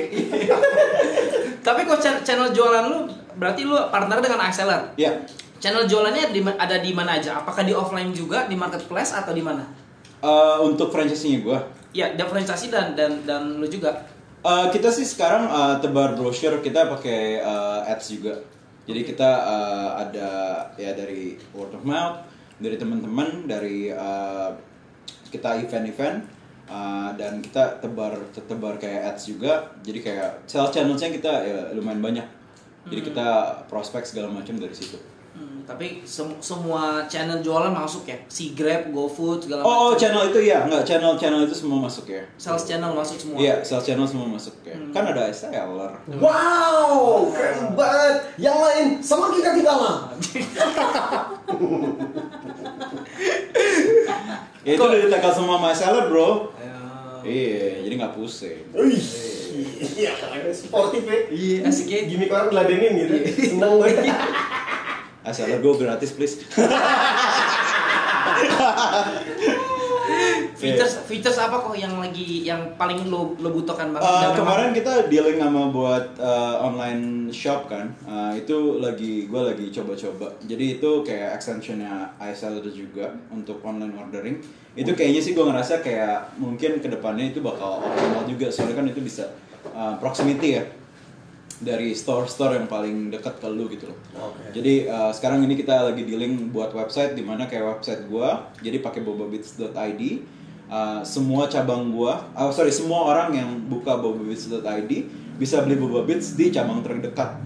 [1.61, 4.97] Tapi kok channel, channel jualan lu berarti lu partner dengan Axeler.
[4.97, 5.13] ya
[5.57, 7.41] Channel jualannya di, ada di mana aja?
[7.41, 9.65] Apakah di offline juga di marketplace atau di mana?
[10.21, 11.59] uh, untuk franchise-nya gua
[11.95, 14.05] Ya, dan franchise dan dan dan lu juga.
[14.45, 18.37] Uh, kita sih sekarang uh, tebar brochure kita pakai uh, ads juga.
[18.85, 20.29] Jadi kita uh, ada
[20.77, 22.21] ya dari word of mouth,
[22.61, 24.53] dari teman-teman, dari uh,
[25.33, 26.21] kita event-event
[26.69, 29.73] uh, dan kita tebar tebar kayak ads juga.
[29.81, 32.27] Jadi kayak sales channelsnya kita ya lumayan banyak.
[32.87, 33.27] Jadi kita
[33.65, 34.95] prospek segala macam dari situ.
[35.37, 38.17] Hmm, tapi sem- semua channel jualan masuk ya.
[38.25, 39.99] Si Grab, GoFood segala Oh, oh, macam.
[40.01, 42.25] channel itu ya, nggak channel channel itu semua masuk ya.
[42.35, 43.37] Sales channel masuk semua.
[43.37, 44.73] Iya, sales channel semua masuk ya.
[44.73, 44.89] Hmm.
[44.89, 45.91] Kan ada seller.
[46.17, 48.15] Wow, keren banget.
[48.41, 49.97] Yang lain sama kita ketinggalan.
[54.67, 56.51] Ya, itu udah ditekan semua seller, bro.
[57.27, 57.35] Ya.
[57.35, 58.63] Iya, jadi nggak pusing.
[59.97, 60.13] Iya,
[60.55, 61.19] sportif ya.
[61.27, 62.07] Iya, asik ya.
[62.07, 63.15] Gimik orang ngeladenin gitu.
[63.51, 63.91] Seneng gue.
[65.35, 66.39] Seller gue gratis please.
[70.57, 74.01] Features features apa kok yang lagi yang paling lo lo butuhkan banget?
[74.01, 79.29] Uh, Dan memang- kemarin kita dealing sama buat uh, online shop kan, Uh, itu lagi
[79.29, 80.33] gue lagi coba-coba.
[80.49, 84.41] Jadi itu kayak extensionnya iSeller juga untuk online ordering.
[84.73, 88.87] Itu kayaknya sih gue ngerasa kayak mungkin ke depannya itu bakal optimal juga soalnya kan
[88.89, 89.29] itu bisa
[89.75, 90.63] uh, proximity ya
[91.57, 93.97] dari store-store yang paling dekat ke lu gitu loh.
[94.29, 94.53] Oke.
[94.53, 98.77] Jadi uh, sekarang ini kita lagi dealing buat website di mana kayak website gua, jadi
[98.81, 100.01] pakai bobabits.id.
[100.67, 104.91] Uh, semua cabang gua, oh sorry semua orang yang buka bobabits.id
[105.39, 107.39] bisa beli bobabits di cabang terdekat.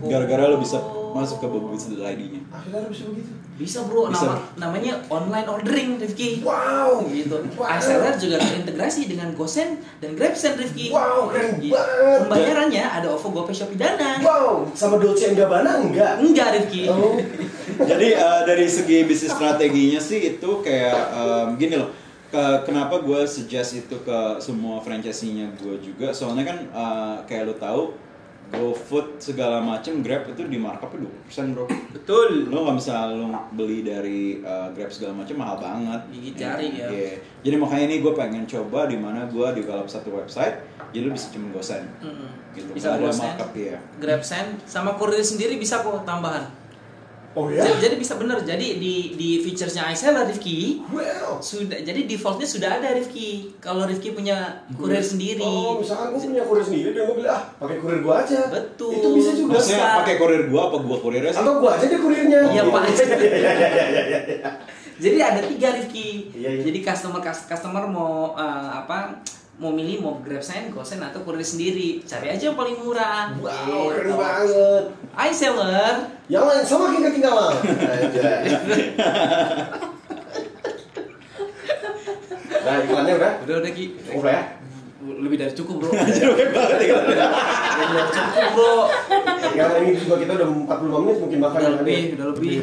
[0.00, 0.80] Gara-gara lo bisa
[1.12, 2.40] masuk ke bobabits.id-nya.
[2.48, 3.32] Akhirnya bisa begitu.
[3.58, 4.22] Bisa bro, Bisa.
[4.22, 6.46] nama namanya online ordering Rifki.
[6.46, 7.02] Wow.
[7.10, 7.42] Gitu.
[7.58, 7.66] Wow.
[7.74, 10.94] iSeller juga terintegrasi dengan GoSend dan GrabSend Rifki.
[10.94, 11.74] Wow, keren Iya.
[11.74, 12.18] banget.
[12.22, 14.22] Pembayarannya ada OVO, GoPay, Shopee, Dana.
[14.22, 16.22] Wow, sama Dolce Gabbana enggak?
[16.22, 16.86] Enggak Rifki.
[16.86, 17.18] Oh.
[17.90, 21.90] Jadi eh, dari segi bisnis strateginya sih itu kayak em, gini loh.
[22.28, 26.12] Ke- kenapa gue suggest itu ke semua franchise-nya gue juga?
[26.12, 27.82] Soalnya kan eh, kayak lo tahu
[28.48, 31.68] GoFood segala macem Grab itu di markupnya 20% bro.
[31.68, 32.48] Betul.
[32.48, 36.00] Lo nggak bisa lo beli dari eh, Grab segala macem mahal banget.
[36.12, 36.88] Gigit jari ya.
[36.88, 37.12] Iya.
[37.44, 40.64] Jadi makanya ini gue pengen coba di mana gue develop satu website,
[40.96, 41.84] jadi lo bisa cuma gosen.
[42.00, 42.28] Mm-mm.
[42.56, 42.72] Gitu.
[42.72, 43.76] Bisa GoSend, markup ya.
[44.00, 46.48] GrabSend, sama kurir sendiri bisa kok tambahan.
[47.38, 47.62] Oh ya?
[47.62, 48.42] Jadi, jadi bisa bener.
[48.42, 51.38] Jadi di di featuresnya iSeller Rifki Well.
[51.38, 53.54] sudah jadi defaultnya sudah ada Rifki.
[53.62, 55.46] Kalau Rifki punya kurir sendiri.
[55.46, 58.38] Oh, misalkan gue punya kurir sendiri dan gue bilang ah pakai kurir gue aja.
[58.50, 58.90] Betul.
[58.98, 59.62] Itu bisa juga.
[59.62, 61.38] Maksudnya pakai kurir gua apa gua kurirnya sih?
[61.46, 62.40] Atau gue aja deh kurirnya.
[62.50, 62.82] Iya, Pak.
[63.28, 64.50] Iya, iya, iya, iya, iya, iya.
[64.98, 66.34] Jadi ada tiga Rifki.
[66.34, 66.62] Iya, iya.
[66.66, 69.22] Jadi customer customer mau eh, apa?
[69.58, 71.98] Mau milih mau GrabSend, GoSend atau kurir sendiri.
[72.06, 73.34] Cari aja yang paling murah.
[73.36, 74.14] Wow, keren Gitu.
[74.14, 74.84] banget.
[75.18, 75.94] iSeller
[76.30, 77.54] Yang lain semakin ketinggalan.
[77.66, 78.30] Aja.
[82.58, 83.32] Nah, iklannya udah.
[83.48, 83.84] udah udah Ki.
[84.12, 84.42] Lah ya.
[85.24, 85.90] Lebih dari cukup, Bro.
[85.92, 86.96] Lebih banget ya.
[87.00, 88.76] Lebih dari cukup, Bro.
[89.56, 90.48] Yang ini juga kita udah
[90.78, 92.56] 45 menit mungkin bahkan Udah lebih, udah lebih.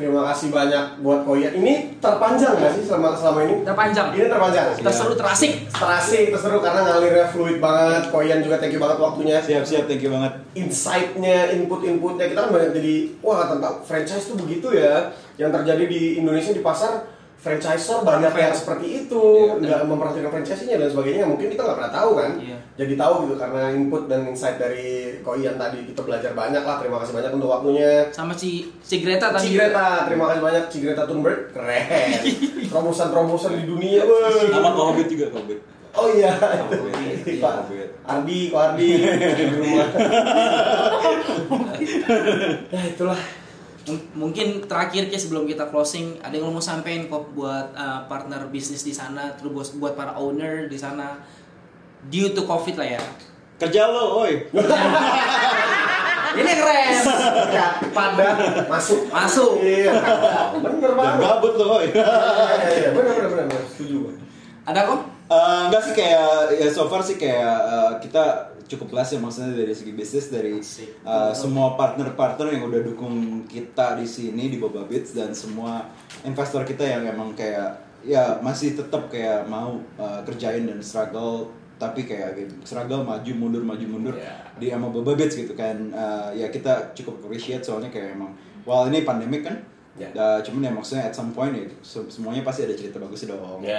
[0.00, 1.52] Terima kasih banyak buat Koya.
[1.52, 3.54] Ini terpanjang nggak sih selama selama ini?
[3.68, 4.08] Terpanjang.
[4.16, 4.66] Ini terpanjang.
[4.80, 5.52] Terseru terasik.
[5.68, 8.08] Terasik, terseru karena ngalirnya fluid banget.
[8.08, 9.36] Koyan juga thank you banget waktunya.
[9.44, 10.32] Siap siap thank you banget.
[10.56, 15.12] Insight-nya, input-inputnya kita kan banyak jadi wah tentang franchise tuh begitu ya.
[15.36, 19.24] Yang terjadi di Indonesia di pasar franchisor banyak yang seperti itu,
[19.56, 21.24] Iya, nggak memperhatikan franchise-nya dan sebagainya.
[21.24, 22.30] Mungkin kita nggak pernah tahu kan.
[22.36, 22.56] Iya.
[22.76, 26.76] Jadi tahu gitu karena input dan insight dari Koyan tadi kita belajar banyak lah.
[26.80, 28.12] Terima kasih banyak untuk waktunya.
[28.12, 29.56] Sama si si Greta tadi.
[29.56, 32.20] Cigreta, terima kasih banyak Cigreta Thunberg, keren.
[32.70, 34.52] Terobosan-terobosan di dunia, weh.
[34.52, 35.60] Sama Kohobit juga Kohobit.
[35.90, 36.30] Oh iya,
[36.70, 37.54] itu Iya, Pak.
[38.06, 38.88] Ardi, Ko Ardi
[39.38, 39.90] di rumah.
[42.70, 43.18] ya itulah.
[43.82, 48.04] M- mungkin terakhir Ki, sebelum kita closing ada yang lo mau sampein kok buat uh,
[48.06, 51.16] partner bisnis di sana terus buat, buat para owner di sana
[52.02, 53.02] due to covid lah ya
[53.56, 54.40] Kerja lo, oi.
[56.32, 56.96] ini keren
[57.50, 58.28] Ya, pada
[58.64, 59.10] masuk.
[59.10, 59.60] Masuk.
[59.60, 59.92] Iya.
[60.56, 61.16] Bener banget.
[61.20, 61.86] gabut lo, oi.
[61.86, 62.08] Iya,
[62.56, 62.88] iya, iya.
[62.90, 63.60] Bener, bener, bener.
[63.66, 64.16] Setuju.
[64.62, 68.24] ada kok Eh, enggak sih kayak ya so far sih kayak eh, kita
[68.66, 73.14] cukup blessed ya maksudnya dari segi bisnis dari eh, semua partner-partner yang udah dukung
[73.46, 75.86] kita di sini di Boba Beats dan semua
[76.22, 81.46] investor kita yang emang kayak ya masih tetap kayak mau eh, kerjain dan struggle
[81.78, 84.34] tapi kayak gitu, struggle maju mundur maju mundur Iya.
[84.58, 88.34] di sama Boba Beats gitu kan Eh, ya kita cukup appreciate soalnya kayak emang
[88.66, 89.62] well ini pandemik kan
[89.92, 90.06] Ya.
[90.08, 93.60] Eh, cuman ya maksudnya at some point ya se- semuanya pasti ada cerita bagus dong.
[93.60, 93.76] Ya.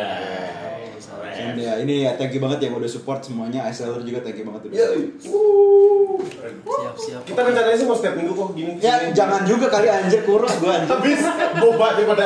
[1.24, 3.66] dan ya ini ya thank you banget yang udah support semuanya.
[3.66, 4.86] iSeller juga thank you banget udah Ya,
[5.26, 6.20] wuh.
[6.62, 7.22] siap siap.
[7.24, 8.72] Kita rencananya sih mau setiap minggu kok gini.
[8.78, 10.89] ya jangan juga kali anjir kurus gua anjir.
[10.91, 11.20] Habis
[11.57, 12.24] boba daripada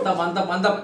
[0.00, 0.74] mantap mantap mantap.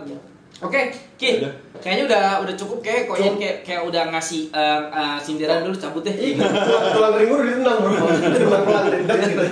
[0.58, 0.80] Oke
[1.16, 1.40] Ki.
[1.40, 1.52] Udah.
[1.78, 6.02] Kayaknya udah udah cukup kayak kok kayak kayak udah ngasih eh, eh, sindiran dulu cabut
[6.02, 9.42] deh Ih, tulang, tulang ring gue udah ditendang bro tulang tulang dendam gitu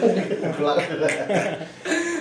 [0.61, 0.79] tulang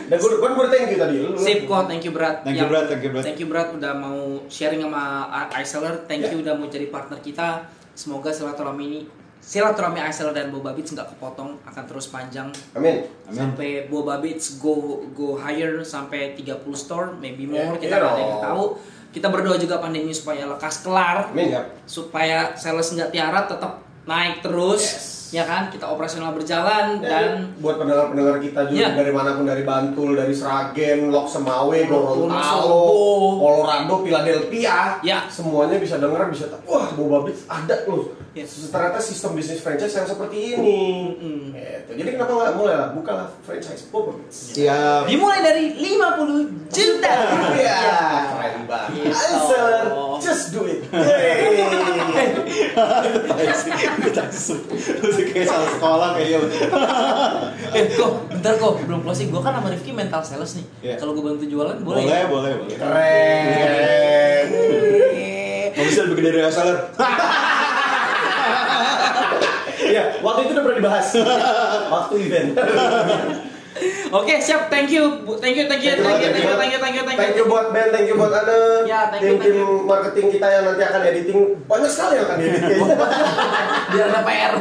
[0.04, 2.44] dan gue gue udah thank you tadi Sip kok, thank you berat.
[2.44, 2.86] Thank you, Brad.
[2.92, 3.24] Thank you, Brad.
[3.24, 4.20] Thank you berat udah mau
[4.52, 5.26] sharing sama
[5.58, 5.96] iSeller.
[6.06, 7.66] Thank you udah mau jadi partner kita.
[7.96, 9.00] Semoga silaturahmi ini
[9.44, 13.36] silaturahmi iSeller dan Boba Beats nggak kepotong, akan terus panjang amin Amin.
[13.36, 17.76] sampai Boba Beats go go higher sampai 30 store, maybe more.
[17.76, 18.44] Ya, kita iya nggak ada yang dong.
[18.44, 18.66] tahu.
[19.14, 24.42] Kita berdoa juga pandemi supaya lekas kelar, amin ya supaya sales nggak tiara tetap naik
[24.42, 24.82] terus,
[25.30, 25.70] ya kan?
[25.70, 28.90] Kita operasional berjalan dan buat pendengar-pendengar kita juga Iya.
[28.98, 32.84] dari mana pun dari Bantul, dari Sragen, Lok Semawe, Gorontalo.
[33.40, 35.24] Colorado, Philadelphia, Ya.
[35.30, 36.50] semuanya bisa denger, bisa.
[36.66, 38.12] Wah, Boba Beats ada loh.
[38.34, 38.50] Ya.
[38.50, 40.82] Ternyata sistem bisnis franchise yang seperti ini.
[41.14, 41.40] Mm-mm.
[41.54, 41.92] Gitu.
[41.94, 44.58] Jadi kenapa nggak mulai lah, bukalah franchise Boba Beats.
[44.58, 47.14] siap dimulai dari 50 juta.
[47.54, 47.82] Iya,
[48.28, 48.90] keren banget.
[48.92, 49.14] Gitu.
[49.14, 49.66] Answer,
[50.18, 50.82] just do it.
[50.90, 52.34] Yeay.
[55.24, 56.40] Kayak salah sekolah kayaknya
[57.78, 60.96] eh kok bentar kok belum closing gue kan sama Rifki mental sales nih Iya.
[60.98, 62.26] kalau gue bantu jualan boleh, boleh ya?
[62.28, 64.46] boleh boleh Keren.
[65.74, 66.78] Nggak bisa lebih gede dari iSeller
[69.94, 71.08] Iya, waktu itu udah pernah dibahas.
[71.94, 72.50] waktu event.
[74.14, 74.70] Oke, siap.
[74.70, 75.26] Thank you.
[75.42, 77.46] Thank you, thank you, thank you, thank you, thank you, thank you, thank Thank you
[77.46, 77.50] you.
[77.50, 79.66] buat Ben, thank you buat Ane Ya, thank you, thank you.
[79.90, 82.96] marketing kita yang nanti akan editing Banyak sekali yang akan kayaknya
[83.90, 84.54] Biar ada PR.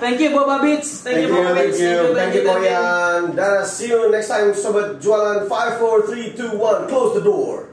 [0.00, 1.04] Thank you Boba Beats.
[1.04, 1.80] Thank you Boba thank Beats.
[1.84, 2.72] you, thank you, thank you.
[2.72, 3.22] Koyan.
[3.36, 7.68] Dan see you next time, sobat jualan 5, 4, 3, 2, 1, close the door.